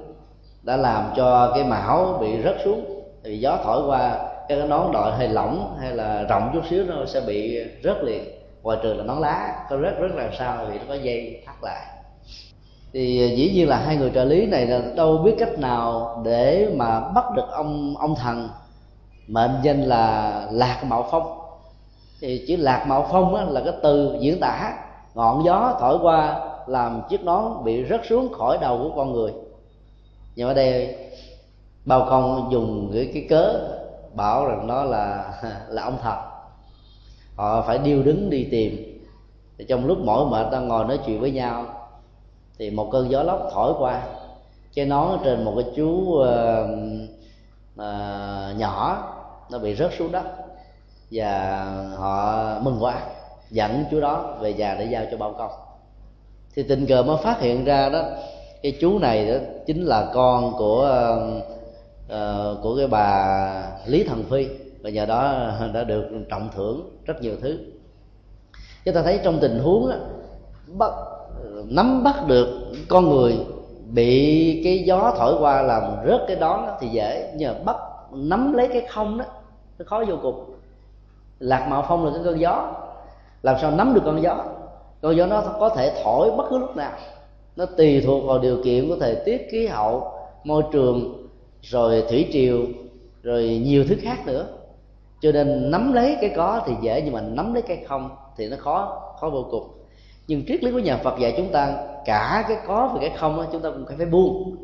[0.63, 5.11] đã làm cho cái mão bị rớt xuống thì gió thổi qua cái nón đội
[5.11, 8.23] hơi lỏng hay là rộng chút xíu nó sẽ bị rớt liền.
[8.63, 11.55] Ngoài trừ là nón lá có rớt rớt làm sao thì nó có dây thắt
[11.61, 11.85] lại.
[12.93, 16.21] Thì à, dĩ nhiên là hai người trợ lý này là đâu biết cách nào
[16.25, 18.49] để mà bắt được ông ông thần
[19.27, 21.39] mệnh danh là lạc mạo phong.
[22.21, 24.73] Thì chữ lạc mạo phong á, là cái từ diễn tả
[25.13, 29.31] ngọn gió thổi qua làm chiếc nón bị rớt xuống khỏi đầu của con người.
[30.35, 30.95] Nhưng ở đây
[31.85, 33.59] bao công dùng cái cái cớ
[34.13, 35.33] bảo rằng nó là
[35.69, 36.17] là ông thật.
[37.35, 38.99] Họ phải điêu đứng đi tìm.
[39.57, 41.65] Thì trong lúc mỗi mệt đang ngồi nói chuyện với nhau
[42.59, 44.01] thì một cơn gió lốc thổi qua
[44.75, 46.25] cái nón trên một cái chú uh,
[47.75, 49.07] uh, nhỏ
[49.51, 50.23] nó bị rớt xuống đất.
[51.11, 51.63] Và
[51.97, 53.01] họ mừng quá
[53.49, 55.51] dẫn chú đó về nhà để giao cho bao công.
[56.55, 58.01] Thì tình cờ mới phát hiện ra đó
[58.63, 61.58] cái chú này đó chính là con của uh,
[62.09, 64.47] Ờ, của cái bà lý thần phi.
[64.81, 67.59] Và nhờ đó đã được trọng thưởng rất nhiều thứ.
[68.85, 69.95] Chúng ta thấy trong tình huống đó,
[70.67, 70.91] bắt
[71.65, 72.47] nắm bắt được
[72.89, 73.37] con người
[73.89, 77.33] bị cái gió thổi qua làm rớt cái đó thì dễ.
[77.35, 77.75] Nhờ bắt
[78.11, 79.25] nắm lấy cái không đó
[79.79, 80.53] nó khó vô cùng.
[81.39, 82.73] Lạc mạo phong là cái cơn gió.
[83.41, 84.43] Làm sao nắm được con gió?
[85.01, 86.91] Con gió nó có thể thổi bất cứ lúc nào.
[87.55, 90.11] Nó tùy thuộc vào điều kiện của thời tiết khí hậu
[90.43, 91.18] môi trường
[91.61, 92.59] rồi thủy triều,
[93.23, 94.47] rồi nhiều thứ khác nữa.
[95.21, 98.49] Cho nên nắm lấy cái có thì dễ, nhưng mà nắm lấy cái không thì
[98.49, 99.67] nó khó khó vô cùng.
[100.27, 101.73] Nhưng triết lý của nhà Phật dạy chúng ta,
[102.05, 104.55] cả cái có và cái không chúng ta cũng phải buông.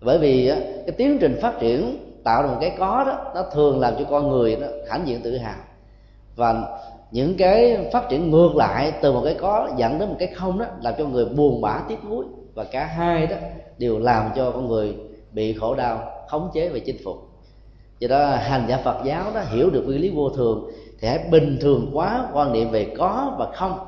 [0.00, 0.52] Bởi vì
[0.86, 4.04] cái tiến trình phát triển tạo ra một cái có đó, nó thường làm cho
[4.10, 5.58] con người nó hãnh diện tự hào.
[6.36, 6.78] Và
[7.10, 10.58] những cái phát triển ngược lại từ một cái có dẫn đến một cái không
[10.58, 12.24] đó, làm cho người buồn bã tiếc nuối.
[12.54, 13.36] Và cả hai đó
[13.78, 14.96] đều làm cho con người
[15.32, 17.28] bị khổ đau khống chế và chinh phục.
[17.98, 20.70] Do đó hành giả phật giáo đó hiểu được nguyên lý vô thường
[21.00, 23.78] thì hãy bình thường quá quan niệm về có và không.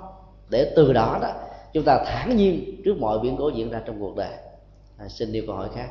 [0.48, 1.32] Để từ đó đó
[1.72, 4.32] chúng ta thản nhiên trước mọi biến cố diễn ra trong cuộc đời.
[4.98, 5.88] À, xin điều câu hỏi khác.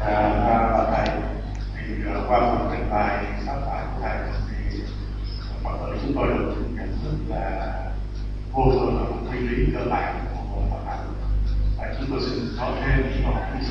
[0.00, 1.16] À, thầy.
[1.76, 4.18] Thì à, qua một trình bày sáng tạo của thầy
[4.70, 4.78] thì
[5.64, 7.74] mọi người chúng tôi được nhận thức là
[8.52, 11.04] vô thường là một nguyên lý cơ bản của một Phật học.
[11.78, 13.66] Và chúng tôi xin nói thêm những câu hỏi như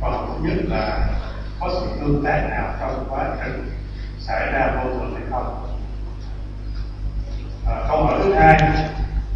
[0.00, 1.08] hoặc thứ nhất là
[1.60, 3.70] có sự tương tác nào trong quá trình
[4.18, 5.66] xảy ra mâu thuẫn hay không?
[7.66, 8.58] À, câu hỏi thứ hai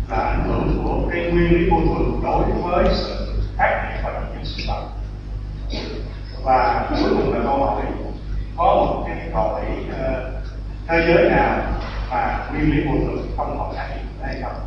[0.08, 4.22] là ảnh hưởng của cái nguyên lý mâu thuẫn đối với sự phát triển và
[4.34, 4.82] những sự vật
[6.44, 7.82] và cuối cùng là câu hỏi
[8.56, 10.44] có một cái hỏi uh,
[10.88, 11.62] thế giới nào
[12.10, 14.60] mà nguyên lý mâu thuẫn không còn phát hiện hay không?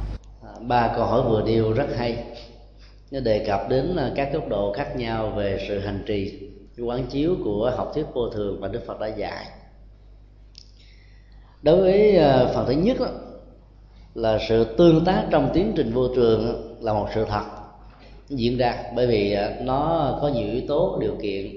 [0.43, 2.24] À, ba câu hỏi vừa đều rất hay
[3.12, 7.06] nó đề cập đến ờ, các góc độ khác nhau về sự hành trì quán
[7.10, 9.45] chiếu của học thuyết vô thường mà đức phật đã dạy.
[11.62, 13.08] Đối với ờ, phần thứ nhất đó,
[14.16, 17.43] là sự tương tác trong tiến trình vô trường là một sự thật
[18.30, 21.51] diễn ra bởi vì ờ, nó có nhiều yếu tố điều kiện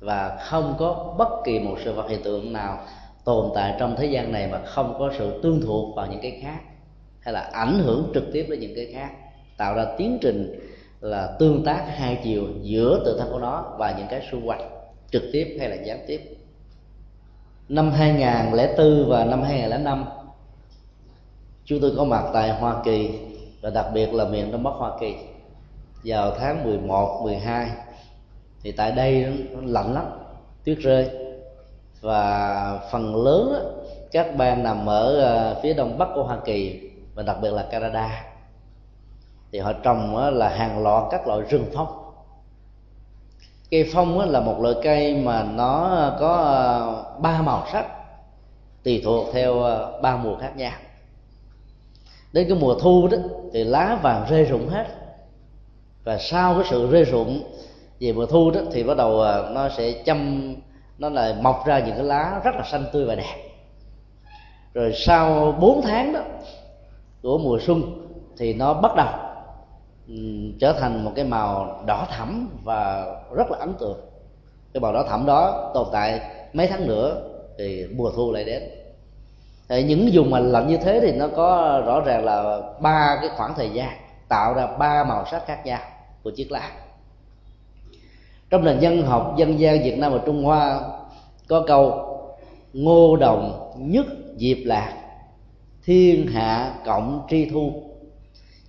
[0.00, 2.86] và không có bất kỳ một sự vật hiện tượng nào
[3.24, 6.40] tồn tại trong thế gian này mà không có sự tương thuộc vào những cái
[6.42, 6.60] khác
[7.20, 9.10] hay là ảnh hưởng trực tiếp đến những cái khác
[9.62, 10.60] tạo ra tiến trình
[11.00, 14.70] là tương tác hai chiều giữa tự thân của nó và những cái xung quanh
[15.10, 16.36] trực tiếp hay là gián tiếp.
[17.68, 20.04] Năm 2004 và năm 2005
[21.64, 23.10] chúng tôi có mặt tại Hoa Kỳ
[23.60, 25.14] và đặc biệt là miền Đông Bắc Hoa Kỳ.
[26.04, 27.70] Vào tháng 11, 12
[28.62, 30.04] thì tại đây nó lạnh lắm
[30.64, 31.10] tuyết rơi.
[32.00, 33.74] Và phần lớn
[34.12, 37.62] các bang nằm ở ờ, phía đông bắc của Hoa Kỳ và đặc biệt là
[37.70, 38.31] Canada
[39.52, 41.88] thì họ trồng là hàng loạt các loại rừng phong.
[43.70, 46.60] Cây phong là một loại cây mà nó có à,
[47.18, 47.86] ba màu sắc,
[48.82, 50.72] tùy thuộc theo à, ba mùa khác nhau.
[52.32, 53.18] Đến cái mùa thu đó
[53.52, 54.86] thì lá vàng rơi rụng hết.
[56.04, 57.42] Và sau cái sự rơi rụng
[58.00, 60.54] về mùa thu đó thì bắt đầu à, nó sẽ chăm
[60.98, 63.36] nó là mọc ra những cái lá rất là xanh tươi và đẹp.
[64.74, 66.20] Rồi sau 4 tháng đó
[67.22, 67.82] của mùa xuân
[68.38, 69.31] thì nó bắt đầu
[70.08, 70.14] Ừ,
[70.60, 74.00] trở thành một cái màu đỏ thẫm và rất là ấn tượng.
[74.74, 76.20] Cái màu đỏ thẫm đó tồn tại
[76.52, 77.22] mấy tháng nữa
[77.58, 78.62] thì mùa thu lại đến.
[79.68, 83.30] Thì những vùng mà lạnh như thế thì nó có rõ ràng là ba cái
[83.36, 83.88] khoảng thời gian,
[84.28, 85.80] tạo ra ba màu sắc khác nhau
[86.22, 86.72] của chiếc lá.
[88.50, 90.80] Trong nền dân học dân gian việt nam và trung hoa
[91.48, 92.08] có câu,
[92.72, 94.92] ngô đồng nhất diệp lạc,
[95.84, 97.81] thiên hạ cộng tri thu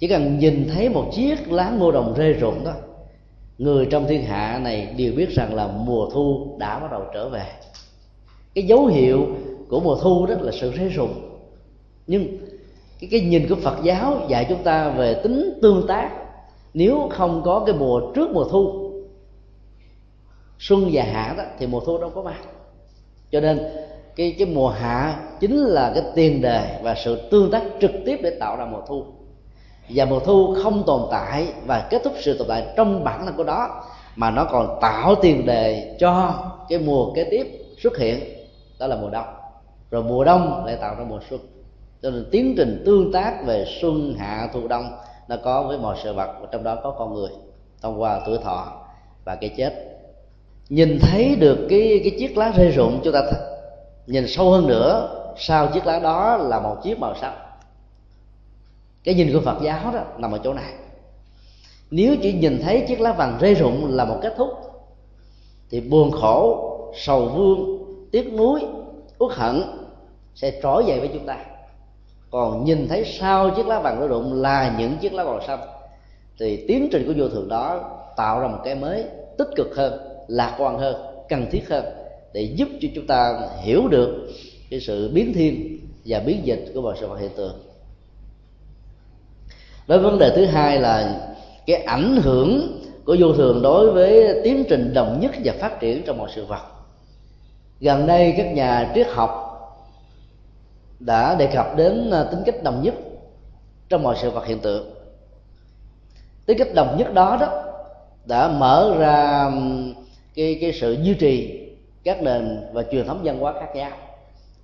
[0.04, 2.72] chỉ cần nhìn thấy một chiếc lá ngô đồng rơi rụng đó
[3.58, 7.30] người trong thiên hạ này đều biết rằng là mùa thu đã bắt đầu trở
[7.30, 7.46] về.
[8.56, 9.28] Cái dấu hiệu
[9.70, 11.14] của mùa thu đó là sự rơi rụng.
[12.08, 12.38] Nhưng
[13.00, 16.12] cái, cái nhìn của phật giáo dạy chúng ta về tính tương tác.
[16.74, 18.92] Nếu không có cái mùa trước mùa thu
[20.60, 22.40] xuân và hạ đó thì mùa thu đâu có mặt
[23.32, 23.60] cho nên
[24.16, 28.20] cái cái mùa hạ chính là cái tiền đề và sự tương tác trực tiếp
[28.24, 29.06] để tạo ra mùa thu
[29.90, 33.36] và mùa thu không tồn tại và kết thúc sự tồn tại trong bản năng
[33.36, 33.84] của đó
[34.16, 36.34] mà nó còn tạo tiền đề cho
[36.70, 38.20] cái mùa kế tiếp xuất hiện.
[38.80, 39.26] Đó là mùa đông.
[39.92, 41.40] Rồi mùa đông lại tạo ra mùa xuân.
[42.02, 44.92] Cho nên tiến trình tương tác về xuân, hạ, thu, đông
[45.28, 47.30] nó có với mọi sự vật, và trong đó có con người,
[47.82, 48.68] thông qua tuổi thọ
[49.26, 49.74] và cái chết.
[50.70, 53.58] Nhìn thấy được cái cái chiếc lá rơi rụng, chúng ta th-
[54.08, 57.34] nhìn sâu hơn nữa, sau chiếc lá đó là một chiếc màu sắc
[59.04, 60.74] cái nhìn của phật giáo đó nằm ở chỗ này.
[61.92, 64.50] Nếu chỉ nhìn thấy chiếc lá vàng rơi rụng là một kết thúc,
[65.70, 68.62] thì buồn khổ, sầu vương, tiếc nuối,
[69.18, 69.64] uất hận
[70.36, 71.46] sẽ trỗi dậy với chúng ta.
[72.32, 75.60] Còn nhìn thấy sau chiếc lá vàng rơi rụng là những chiếc lá màu xanh,
[76.40, 79.04] thì tiến trình của vô thường đó tạo ra một cái mới
[79.38, 80.96] tích cực hơn, lạc quan hơn,
[81.30, 81.86] cần thiết hơn
[82.34, 84.30] để giúp cho chúng ta hiểu được
[84.70, 87.73] cái sự biến thiên và biến dịch của mọi sự vật hiện tượng
[89.88, 91.22] đối với vấn đề thứ hai là
[91.66, 96.04] cái ảnh hưởng của vô thường đối với tiến trình đồng nhất và phát triển
[96.06, 96.62] trong mọi sự vật.
[97.80, 99.40] Gần đây các nhà triết học
[101.00, 102.94] đã đề cập đến à, tính cách đồng nhất
[103.90, 104.94] trong mọi sự vật hiện tượng.
[106.46, 107.64] Tính cách đồng nhất đó đó
[108.26, 109.52] đã mở ra
[110.36, 111.60] cái cái sự duy trì
[112.04, 113.92] các nền và truyền thống văn hóa khác nhau.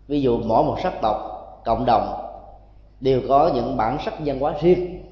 [0.07, 1.17] Ví dụ mỗi một sắc tộc,
[1.65, 2.26] cộng đồng
[2.99, 5.03] đều có những bản sắc văn hóa riêng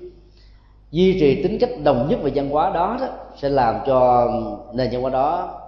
[0.91, 3.07] duy trì tính cách đồng nhất về văn hóa đó, đó
[3.37, 4.27] sẽ làm cho
[4.73, 5.59] nền văn hóa đó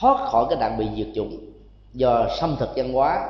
[0.00, 1.36] thoát khỏi cái nạn bị diệt chủng
[1.92, 3.28] do xâm thực văn hóa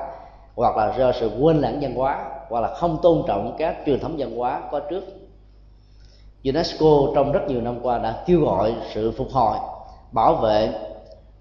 [0.57, 4.01] hoặc là do sự quên lãng văn hóa hoặc là không tôn trọng các truyền
[4.01, 5.05] thống văn hóa có trước.
[6.45, 9.57] UNESCO trong rất nhiều năm qua đã kêu gọi sự phục hồi
[10.13, 10.73] bảo vệ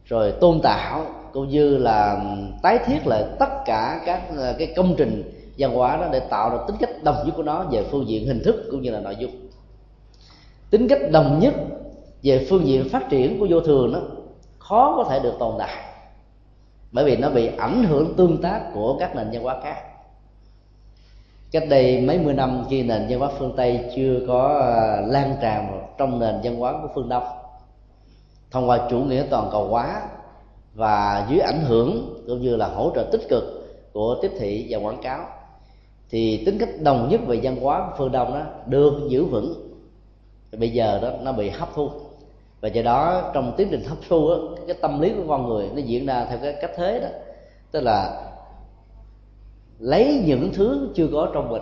[0.05, 2.21] rồi tôn tạo cũng như là
[2.61, 4.21] tái thiết lại tất cả các
[4.57, 7.63] cái công trình văn hóa đó để tạo ra tính cách đồng nhất của nó
[7.71, 9.31] về phương diện hình thức cũng như là nội dung
[10.69, 11.53] tính cách đồng nhất
[12.23, 13.99] về phương diện phát triển của vô thường đó,
[14.59, 15.75] khó có thể được tồn tại.
[16.91, 19.75] Bởi vì nó bị ảnh hưởng tương tác của các nền văn hóa khác.
[21.51, 25.35] Cách đây mấy mươi năm khi nền văn hóa phương tây chưa có à, lan
[25.41, 27.23] tràn trong nền văn hóa của phương đông,
[28.51, 30.01] thông qua chủ nghĩa toàn cầu hóa
[30.73, 33.43] và dưới ảnh hưởng cũng như là hỗ trợ tích cực
[33.93, 35.25] của tiếp thị và quảng cáo,
[36.09, 39.66] thì tính cách đồng nhất về văn hóa của phương đông đó được giữ vững
[40.51, 41.89] bây giờ đó nó bị hấp thu.
[42.61, 44.35] Và do đó trong tiến trình hấp thu đó,
[44.67, 47.07] cái tâm lý của con người nó diễn ra theo cái cách thế đó.
[47.71, 48.23] Tức là
[49.79, 51.61] lấy những thứ chưa có trong mình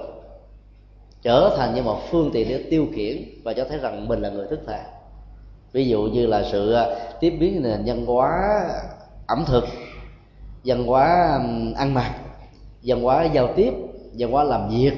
[1.22, 4.30] trở thành như một phương tiện để tiêu khiển và cho thấy rằng mình là
[4.30, 4.80] người thức thể
[5.72, 6.86] ví dụ như là sự à,
[7.20, 8.62] tiếp biến nền văn hóa
[9.28, 9.64] ẩm thực
[10.66, 11.40] văn hóa
[11.76, 12.16] ăn mặc
[12.84, 13.74] văn hóa giao tiếp
[14.14, 14.94] văn hóa làm việc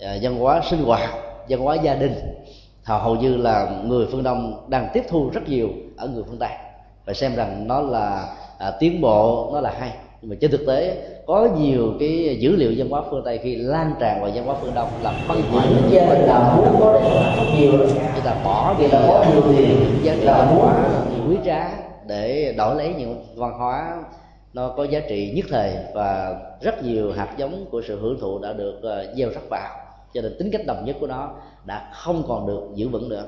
[0.00, 1.10] à, văn hóa sinh hoạt
[1.48, 2.14] văn hóa gia đình
[2.86, 6.50] hầu như là người phương đông đang tiếp thu rất nhiều ở người phương tây.
[7.04, 9.92] Và xem rằng nó là à, tiến bộ nó là hay.
[10.22, 13.56] Nhưng mà trên thực tế có nhiều cái dữ liệu văn hóa phương tây khi
[13.56, 17.00] lan tràn vào văn hóa phương đông làm phân hủy gia là muốn có
[17.58, 20.74] nhiều người ta bỏ đi là có nhiều tiền giá trị văn hóa
[21.28, 24.02] quý giá để đổi lấy những văn hóa
[24.52, 28.38] nó có giá trị nhất thời và rất nhiều hạt giống của sự hưởng thụ
[28.38, 29.68] đã được uh, gieo rắc vào.
[30.14, 31.30] Cho nên tính cách đồng nhất của nó
[31.66, 33.24] đã không còn được giữ vững nữa.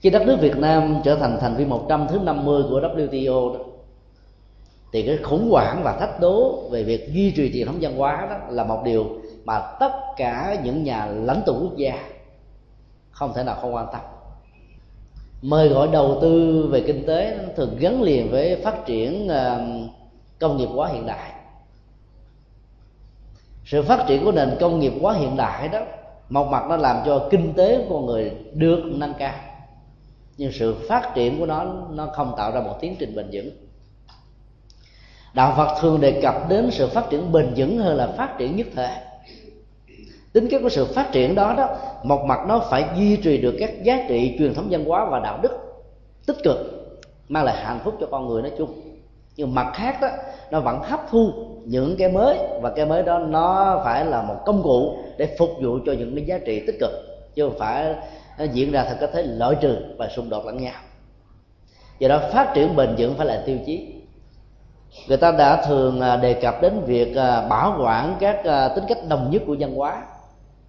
[0.00, 3.64] Khi đất nước Việt Nam trở thành thành viên 100 thứ 50 của WTO đó,
[4.92, 8.26] thì cái khủng hoảng và thách đố về việc duy trì truyền thống văn hóa
[8.30, 9.06] đó là một điều
[9.44, 12.04] mà tất cả những nhà lãnh tụ quốc gia
[13.10, 14.00] không thể nào không quan tâm.
[15.42, 19.64] Mời gọi đầu tư về kinh tế thường gắn liền với phát triển ờ,
[20.38, 21.32] công nghiệp hóa hiện đại.
[23.64, 25.80] Sự phát triển của nền công nghiệp hóa hiện đại đó
[26.32, 29.34] một mặt nó làm cho kinh tế của con người được nâng cao.
[30.36, 33.50] Nhưng sự phát triển của nó nó không tạo ra một tiến trình bền vững.
[35.34, 38.56] Đạo phật thường đề cập đến sự phát triển bền vững hơn là phát triển
[38.56, 39.04] nhất thể.
[40.32, 43.54] Tính cách của sự phát triển đó đó, một mặt nó phải duy trì được
[43.58, 45.52] các giá trị truyền thống văn hóa và đạo đức
[46.26, 46.56] tích cực,
[47.28, 48.91] mang lại hạnh phúc cho con người nói chung
[49.36, 50.08] nhưng mặt khác đó
[50.50, 51.32] nó vẫn hấp thu
[51.64, 55.50] những cái mới và cái mới đó nó phải là một công cụ để phục
[55.62, 56.90] vụ cho những cái giá trị tích cực,
[57.34, 57.94] chứ không phải
[58.38, 60.74] nó diễn ra theo cái thế loại trừ và xung đột lẫn nhau.
[61.98, 63.94] Do đó phát triển bền vững phải là tiêu chí.
[65.08, 68.84] Người ta đã thường à, đề cập đến việc à, bảo quản các à, tính
[68.88, 70.02] cách đồng nhất của văn hóa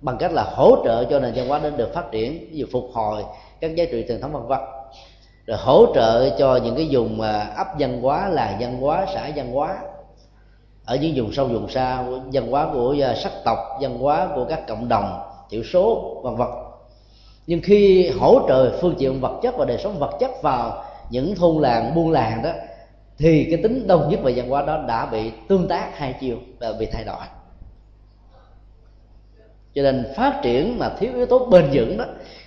[0.02, 2.66] bằng cách là hỗ trợ cho nền văn hóa đến được phát triển, ví dụ
[2.72, 3.24] phục hồi
[3.60, 4.73] các giá trị truyền thống văn vật
[5.46, 9.30] rồi hỗ trợ cho những cái vùng mà ấp văn hóa là văn hóa, xã
[9.36, 9.78] văn hóa.
[10.86, 14.46] Ở những vùng sâu, vùng xa, văn hóa của à, sắc tộc, văn hóa của
[14.50, 16.48] các cộng đồng thiểu số, vân vân.
[17.48, 21.36] Nhưng khi hỗ trợ phương diện vật chất và đời sống vật chất vào những
[21.36, 22.50] thôn làng, buôn làng đó,
[23.18, 26.38] thì cái tính đồng nhất về văn hóa đó đã bị tương tác hai chiều
[26.60, 27.26] và bị thay đổi.
[29.76, 32.06] Cho nên phát triển mà thiếu yếu tố bền vững đó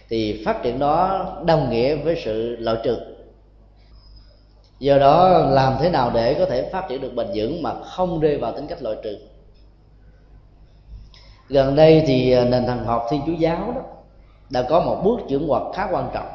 [0.09, 2.99] thì phát triển đó đồng nghĩa với sự loại trừ.
[4.79, 8.21] Do đó làm thế nào để có thể phát triển được bền vững mà không
[8.21, 9.19] rơi vào tính cách loại trừ?
[11.49, 13.81] Gần đây thì nền thần học thiên chúa giáo đó
[14.51, 16.29] đã có một bước chuyển hoạt khá quan trọng.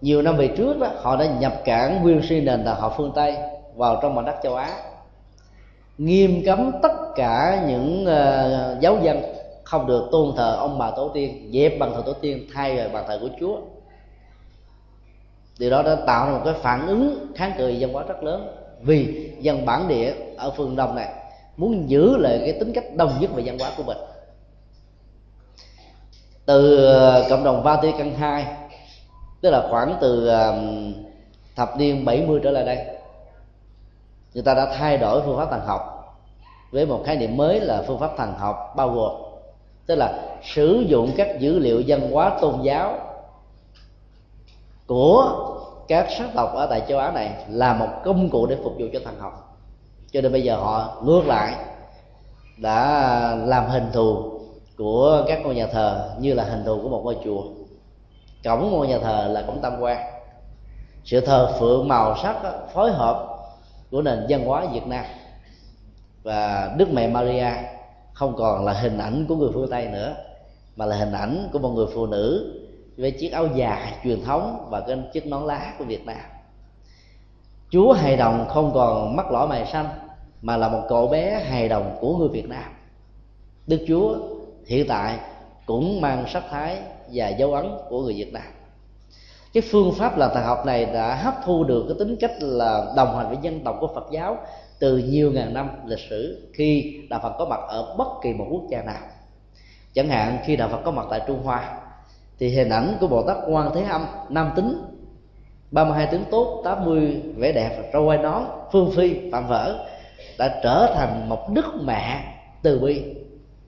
[0.00, 3.12] Nhiều năm về trước đó họ đã nhập cản nguyên si nền thần học phương
[3.14, 3.36] tây
[3.74, 4.76] vào trong mảnh đất châu á
[5.98, 9.33] nghiêm cấm tất cả những uh, giáo dân
[9.64, 12.88] không được tôn thờ ông bà tổ tiên, dẹp bằng thờ tổ tiên, thay về
[12.88, 13.56] bằng thờ của chúa.
[15.58, 18.56] Điều đó đã tạo ra một cái phản ứng kháng cự dân hóa rất lớn.
[18.80, 21.08] Vì dân bản địa ở phương đông này
[21.56, 23.98] muốn giữ lại cái tính cách đồng nhất về văn hóa của mình.
[26.46, 28.44] Từ ờ, cộng đồng Vatican II
[29.40, 30.30] tức là khoảng từ
[31.56, 32.86] thập niên 70 trở lại đây,
[34.34, 35.94] người ta đã thay đổi phương pháp thần học
[36.72, 39.23] với một khái niệm mới là phương pháp thần học bao gồm
[39.86, 42.98] tức là sử dụng các dữ liệu văn hóa tôn giáo
[44.86, 45.50] của
[45.88, 48.86] các sắc tộc ở tại châu Á này là một công cụ để phục vụ
[48.92, 49.58] cho thần học.
[50.12, 51.54] Cho nên bây giờ họ ngược lại,
[52.56, 54.40] đã làm hình thù
[54.78, 57.42] của các ngôi nhà thờ như là hình thù của một ngôi chùa.
[58.44, 59.98] Cổng ngôi nhà thờ là cổng tam quan
[61.04, 62.36] sự thờ phượng màu sắc
[62.74, 63.28] phối hợp
[63.90, 65.04] của nền văn hóa Việt Nam
[66.22, 67.46] và Đức Mẹ Maria
[68.14, 70.16] không còn là hình ảnh của người phương Tây nữa,
[70.76, 72.54] mà là hình ảnh của một người phụ nữ
[72.96, 76.20] với chiếc áo dài truyền thống và cái chiếc nón lá của Việt Nam.
[77.70, 79.86] Chúa hài đồng không còn mắt lõi mày xanh
[80.42, 82.72] mà là một cậu bé hài đồng của người Việt Nam.
[83.66, 84.16] Đức Chúa
[84.66, 85.18] hiện tại
[85.66, 86.78] cũng mang sắc thái
[87.12, 88.52] và dấu ấn của người Việt Nam.
[89.52, 92.92] Cái phương pháp là thần học này đã hấp thu được cái tính cách là
[92.96, 94.38] đồng hành với dân tộc của Phật giáo
[94.84, 98.46] từ nhiều ngàn năm lịch sử, khi đạo Phật có mặt ở bất kỳ một
[98.50, 99.02] quốc gia nào.
[99.94, 101.78] Chẳng hạn, khi đạo Phật có mặt tại Trung Hoa,
[102.38, 104.82] thì hình ảnh của Bồ Tát Quan Thế Âm, nam tính
[105.70, 109.86] 32 tướng tốt 80 vẻ đẹp, râu quai nón, phương phi phạm vỡ,
[110.38, 112.24] đã trở thành một đức mẹ
[112.62, 113.02] từ bi.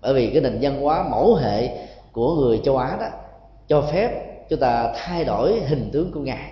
[0.00, 1.68] Bởi vì cái nền văn hóa mẫu hệ
[2.12, 3.08] của người châu Á đó,
[3.68, 4.10] cho phép
[4.48, 6.50] chúng ta thay đổi hình tướng của ngài,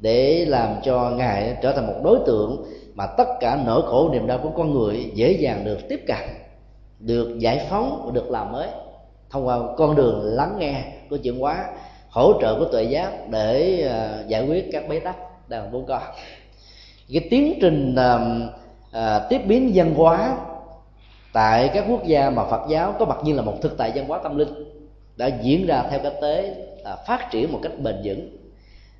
[0.00, 4.26] để làm cho ngài trở thành một đối tượng mà tất cả nỗi khổ niềm
[4.26, 6.28] đau của con người dễ dàng được tiếp cận
[7.00, 8.68] được giải phóng và được làm mới.
[9.30, 11.64] Thông qua con đường lắng nghe của chuyển hóa
[12.08, 15.16] hỗ trợ của tuệ giác để uh, giải quyết các bế tắc
[15.48, 16.00] đang vốn có.
[17.12, 18.20] Cái tiến trình uh,
[18.96, 20.36] uh, tiếp biến văn hóa
[21.32, 24.08] tại các quốc gia mà Phật giáo có mặt như là một thực tại văn
[24.08, 24.64] hóa tâm linh
[25.16, 28.36] đã diễn ra theo cách tế là phát triển một cách bền vững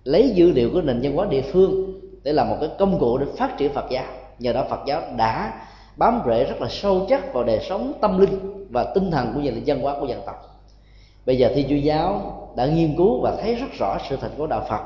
[0.05, 3.18] lấy dữ liệu của nền văn hóa địa phương để làm một cái công cụ
[3.18, 4.05] để phát triển Phật giáo.
[4.39, 5.53] Nhờ đó Phật giáo đã
[5.97, 9.41] bám rễ rất là sâu chắc vào đời sống tâm linh và tinh thần của
[9.41, 10.61] dân văn hóa của dân tộc.
[11.27, 14.47] Bây giờ thi chúa giáo đã nghiên cứu và thấy rất rõ sự thật của
[14.47, 14.81] đạo phật,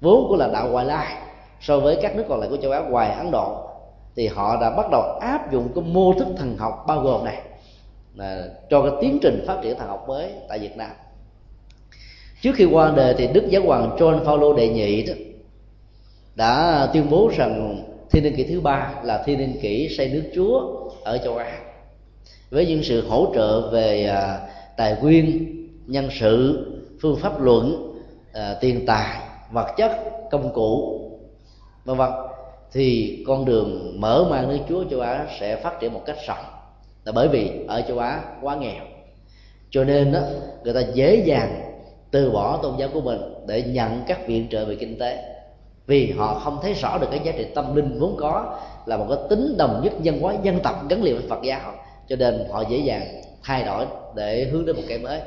[0.00, 1.16] vốn của là đạo ngoại lai.
[1.60, 3.68] So với các nước còn lại của châu á ngoài ấn độ,
[4.16, 7.42] thì họ đã bắt đầu áp dụng cái mô thức thần học bao gồm này,
[8.14, 10.90] là cho cái tiến trình phát triển thần học mới tại việt nam.
[12.40, 15.14] Trước khi qua đời thì đức giáo hoàng john paulo đệ nhị đó
[16.34, 20.22] đã tuyên bố rằng thiên niên kỷ thứ ba là thiên niên kỷ xây nước
[20.34, 21.58] chúa ở châu á.
[22.50, 24.40] Với những sự hỗ trợ về à,
[24.76, 25.48] tài nguyên
[25.86, 26.66] nhân sự
[27.00, 27.92] phương pháp luận
[28.32, 29.20] à, tiền tài
[29.50, 29.90] vật chất
[30.30, 30.98] công cụ
[31.84, 32.10] vân vân
[32.72, 36.44] thì con đường mở mang nước chúa châu á sẽ phát triển một cách rộng.
[37.04, 38.84] Là bởi vì ở châu á quá nghèo.
[39.70, 40.20] Cho nên đó,
[40.64, 41.62] người ta dễ dàng
[42.10, 45.41] từ bỏ tôn giáo của mình để nhận các viện trợ về kinh tế
[45.86, 49.06] vì họ không thấy rõ được cái giá trị tâm linh vốn có là một
[49.08, 51.72] cái tính đồng nhất dân hóa dân tộc gắn liền với phật giáo.
[52.08, 53.02] Cho nên họ dễ dàng
[53.42, 55.20] thay đổi để hướng đến một cái mới.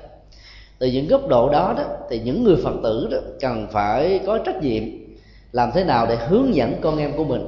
[0.80, 4.38] Từ những góc độ đó đó thì những người phật tử đó cần phải có
[4.38, 4.84] trách nhiệm
[5.52, 7.48] làm thế nào để hướng dẫn con em của mình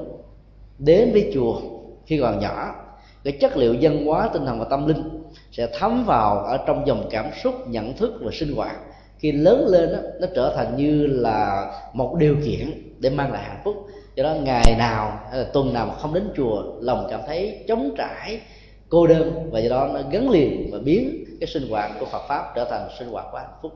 [0.78, 1.62] đến với chùa
[2.06, 2.76] khi còn nhỏ.
[3.24, 6.88] Cái chất liệu dân hóa tinh thần và tâm linh sẽ thấm vào ở trong
[6.88, 8.76] dòng cảm xúc nhận thức và sinh hoạt.
[9.20, 13.44] Khi lớn lên đó, nó trở thành như là một điều kiện để mang lại
[13.44, 13.88] hạnh phúc.
[14.16, 17.64] Do đó ngày nào, hay là tuần nào mà không đến chùa, lòng cảm thấy
[17.68, 18.40] trống trải,
[18.90, 22.22] cô đơn, và do đó nó gắn liền và biến cái sinh hoạt của Phật
[22.28, 23.72] pháp trở thành sinh hoạt của hạnh phúc.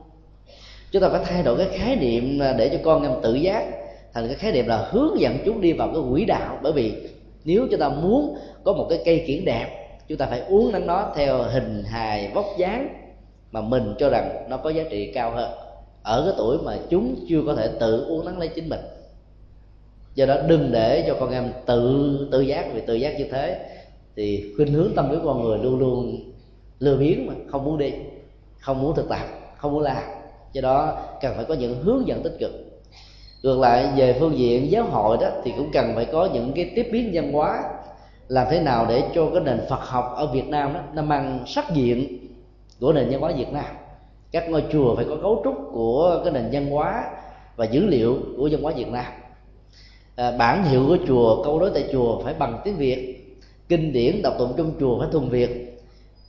[0.90, 3.64] Chúng ta phải thay đổi cái khái niệm để cho con em tự giác,
[4.12, 6.58] thành cái khái niệm là hướng dẫn chúng đi vào cái quỹ đạo.
[6.62, 6.92] Bởi vì
[7.44, 9.66] nếu chúng ta muốn có một cái cây kiển đẹp,
[10.08, 12.88] chúng ta phải uống nắng nó theo hình hài vóc dáng
[13.52, 15.50] mà mình cho rằng nó có giá trị cao hơn.
[16.02, 18.80] Ở cái tuổi mà chúng chưa có thể tự uống nắng lấy chính mình
[20.14, 23.68] do đó đừng để cho con em tự tự giác, vì tự giác như thế
[24.16, 26.32] thì khuynh hướng tâm lý con người luôn luôn
[26.78, 27.92] lừa biếng mà không muốn đi,
[28.58, 30.02] không muốn thực tập, không muốn làm.
[30.52, 32.50] Do đó cần phải có những hướng dẫn tích cực.
[33.42, 36.72] Ngược lại, về phương diện giáo hội đó thì cũng cần phải có những cái
[36.76, 37.62] tiếp biến văn hóa
[38.28, 41.44] làm thế nào để cho cái nền Phật học ở Việt Nam đó, nó mang
[41.46, 42.18] sắc diện
[42.80, 43.64] của nền văn hóa Việt Nam.
[44.32, 47.04] Các ngôi chùa phải có cấu trúc của cái nền văn hóa
[47.56, 49.12] và dữ liệu của văn hóa Việt Nam.
[50.22, 53.24] Ờ, bản hiệu của chùa, câu đối tại chùa phải bằng tiếng Việt.
[53.68, 55.78] Kinh điển, đọc tụng trong chùa phải thuần việt.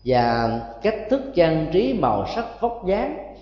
[0.06, 3.36] Và cách thức trang trí màu sắc vóc dáng,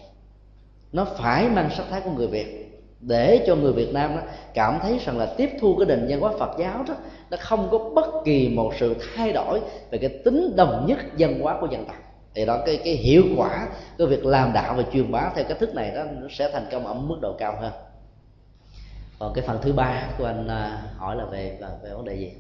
[0.92, 2.80] nó phải mang sắc thái của người việt.
[3.00, 4.22] Để cho người Việt Nam đó
[4.54, 6.94] cảm thấy rằng là tiếp thu cái nền văn hóa Phật giáo đó,
[7.30, 9.60] nó không có bất kỳ một sự thay đổi
[9.92, 11.96] về cái tính đồng nhất văn hóa của dân tộc.
[12.36, 15.60] Thì đó, cái cái hiệu quả của việc làm đạo và truyền bá theo cách
[15.60, 17.72] thức này đó, nó sẽ thành công ở mức độ cao hơn
[19.22, 22.32] còn cái phần thứ ba của anh à, hỏi là về về vấn đề gì?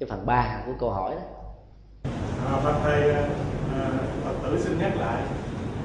[0.00, 1.20] Cái phần 3 của câu hỏi đó.
[2.46, 3.28] À, Phật thầy à,
[4.24, 5.22] Phật tử xin nhắc lại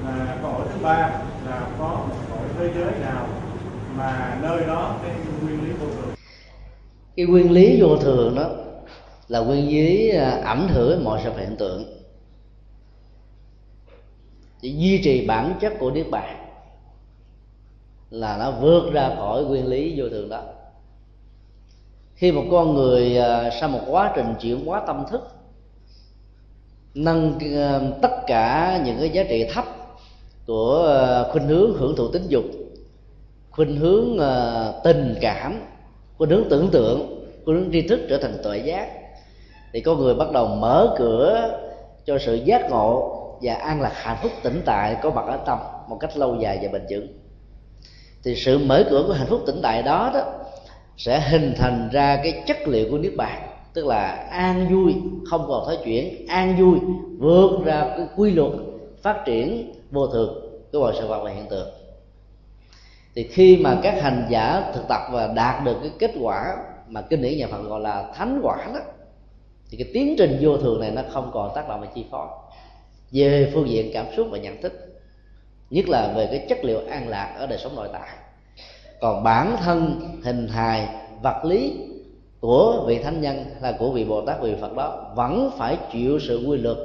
[0.04, 3.26] là câu hỏi thứ ba là có một cõi thế giới nào
[3.96, 5.12] mà nơi đó cái
[5.42, 6.14] nguyên lý vô thường?
[7.16, 8.50] Cái nguyên lý vô thường đó
[9.28, 11.84] là nguyên lý à, ảnh hưởng mọi sự hiện tượng
[14.62, 16.49] để duy trì bản chất của niết bàn
[18.10, 20.42] là nó vượt ra khỏi nguyên lý vô thường đó.
[22.14, 25.28] Khi một con người à, sau một quá trình chuyển hóa tâm thức,
[26.94, 29.64] nâng à, tất cả những cái giá trị thấp
[30.46, 32.44] của à, khuynh hướng hưởng thụ tính dục,
[33.50, 34.18] khuynh hướng
[34.84, 35.60] tình cảm,
[36.18, 38.88] khuynh hướng tưởng tượng, khuynh hướng tri thức trở thành tuệ giác,
[39.72, 41.50] thì con người bắt đầu mở cửa
[42.04, 45.58] cho sự giác ngộ và an lạc hạnh phúc tĩnh tại có mặt ở tâm
[45.88, 47.19] một cách lâu dài và bền vững
[48.24, 50.32] thì sự mở cửa của hạnh phúc tỉnh tại đó đó
[50.96, 53.46] sẽ hình thành ra cái chất liệu của niết bàn.
[53.74, 54.94] Tức là an vui,
[55.30, 56.78] không còn thoái chuyển, an vui,
[57.18, 58.52] vượt ra cái quy luật
[59.02, 61.68] phát triển vô thường của mọi sự vật và hiện tượng.
[63.14, 66.56] Thì khi mà các hành giả thực tập và đạt được cái kết quả
[66.88, 68.80] mà kinh điển nhà Phật gọi là thánh quả đó,
[69.70, 72.26] thì cái tiến trình vô thường này nó không còn tác động và chi phối.
[73.12, 74.89] Về phương diện cảm xúc và nhận thức
[75.70, 78.08] nhất là về cái chất liệu an lạc ở đời sống nội tại.
[79.00, 80.88] Còn bản thân hình hài
[81.22, 81.76] vật lý
[82.40, 86.18] của vị thánh nhân là của vị bồ tát vị phật đó vẫn phải chịu
[86.18, 86.76] sự quy luật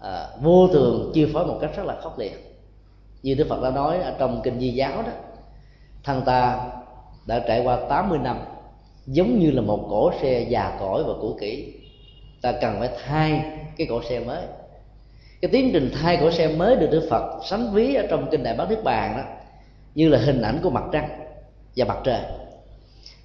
[0.00, 2.60] à, vô thường chi phối một cách rất là khốc liệt.
[3.22, 5.12] Như đức phật đã nói ở trong kinh di giáo đó
[6.04, 6.66] thân ta
[7.26, 8.38] đã trải qua 80 năm
[9.06, 11.74] giống như là một cỗ xe già cỗi và cũ kỹ.
[12.42, 13.44] Ta cần phải thay
[13.76, 14.42] cái cỗ xe mới
[15.44, 18.42] cái tiến trình thay của xe mới được đức phật sánh ví ở trong kinh
[18.42, 19.22] đại bát niết bàn đó,
[19.94, 21.08] như là hình ảnh của mặt trăng
[21.76, 22.20] và mặt trời.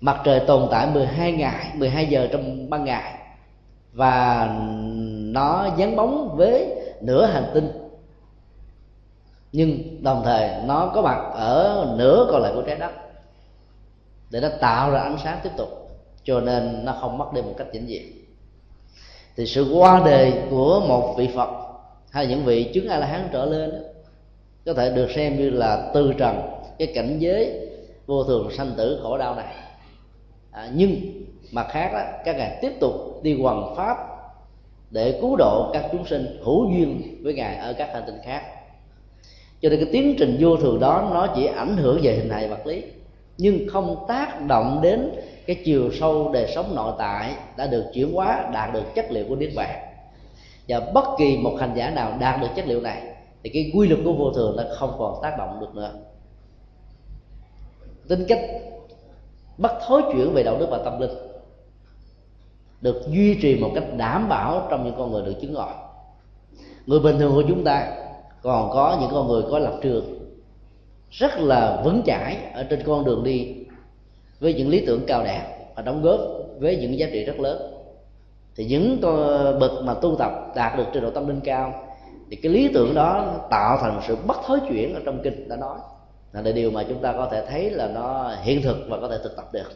[0.02, 3.14] Mặt trời tồn tại 12 ngày 12 giờ trong ban ngày,
[3.94, 4.48] và
[5.20, 7.72] nó dán bóng với nửa hành tinh.
[9.52, 12.92] Nhưng đồng thời nó có mặt ở nửa còn lại của trái đất,
[14.30, 15.70] để nó tạo ra ánh sáng tiếp tục,
[16.24, 18.12] cho nên nó không mất đi một cách vĩnh viễn.
[19.36, 21.69] Thì sự qua đời của một vị phật
[22.12, 23.78] hay những vị chứng a la hán trở lên đó,
[24.66, 26.41] có thể được xem như là từ trần
[26.80, 27.68] cái cảnh giới
[28.05, 29.55] vô thường sanh tử khổ đau này.
[30.51, 30.95] À, nhưng
[31.51, 33.97] mặt khác đó, các ngài tiếp tục đi hoằng pháp
[34.91, 38.41] để cứu độ các chúng sinh hữu duyên với ngài ở các hành tinh khác.
[39.62, 42.47] Cho nên cái tiến trình vô thường đó nó chỉ ảnh hưởng về hình hài
[42.47, 42.84] vật lý
[43.38, 45.12] nhưng không tác động đến
[45.45, 49.26] cái chiều sâu đời sống nội tại đã được chuyển hóa đạt được chất liệu
[49.30, 49.89] của niết bàn
[50.70, 53.04] và bất kỳ một hành giả nào đạt được chất liệu này,
[53.44, 55.94] thì cái quy luật của vô thường nó không còn tác động được nữa.
[58.08, 58.42] Tính cách
[59.58, 61.12] bất thối chuyển về đạo đức và tâm linh
[62.82, 65.68] được duy trì một cách đảm bảo trong những con người được chứng ngộ
[66.86, 67.92] người bình thường của chúng ta
[68.42, 70.20] còn có những con người có lập trường
[71.12, 73.56] rất là vững chãi ở trên con đường đi
[74.40, 76.20] với những lý tưởng cao đẹp và đóng góp
[76.60, 77.79] với những giá trị rất lớn
[78.60, 79.01] thì những
[79.60, 81.74] bậc mà tu tập đạt được trình độ tâm linh cao,
[82.30, 85.55] thì cái lý tưởng đó tạo thành sự bất thối chuyển ở trong kinh đã
[85.55, 85.78] nói.
[86.34, 89.18] Là điều mà chúng ta có thể thấy là nó hiện thực và có thể
[89.24, 89.72] thực tập được.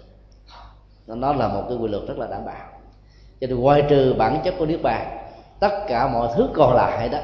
[1.08, 2.68] Nó là một cái quy luật rất là đảm bảo.
[3.42, 5.18] Cho nên ngoài trừ bản chất của niết bàn,
[5.60, 7.20] tất cả mọi thứ còn lại đó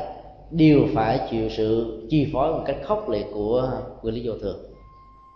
[0.51, 3.71] đều phải chịu sự chi phối một cách khốc liệt của
[4.01, 4.57] nguyên lý vô thường.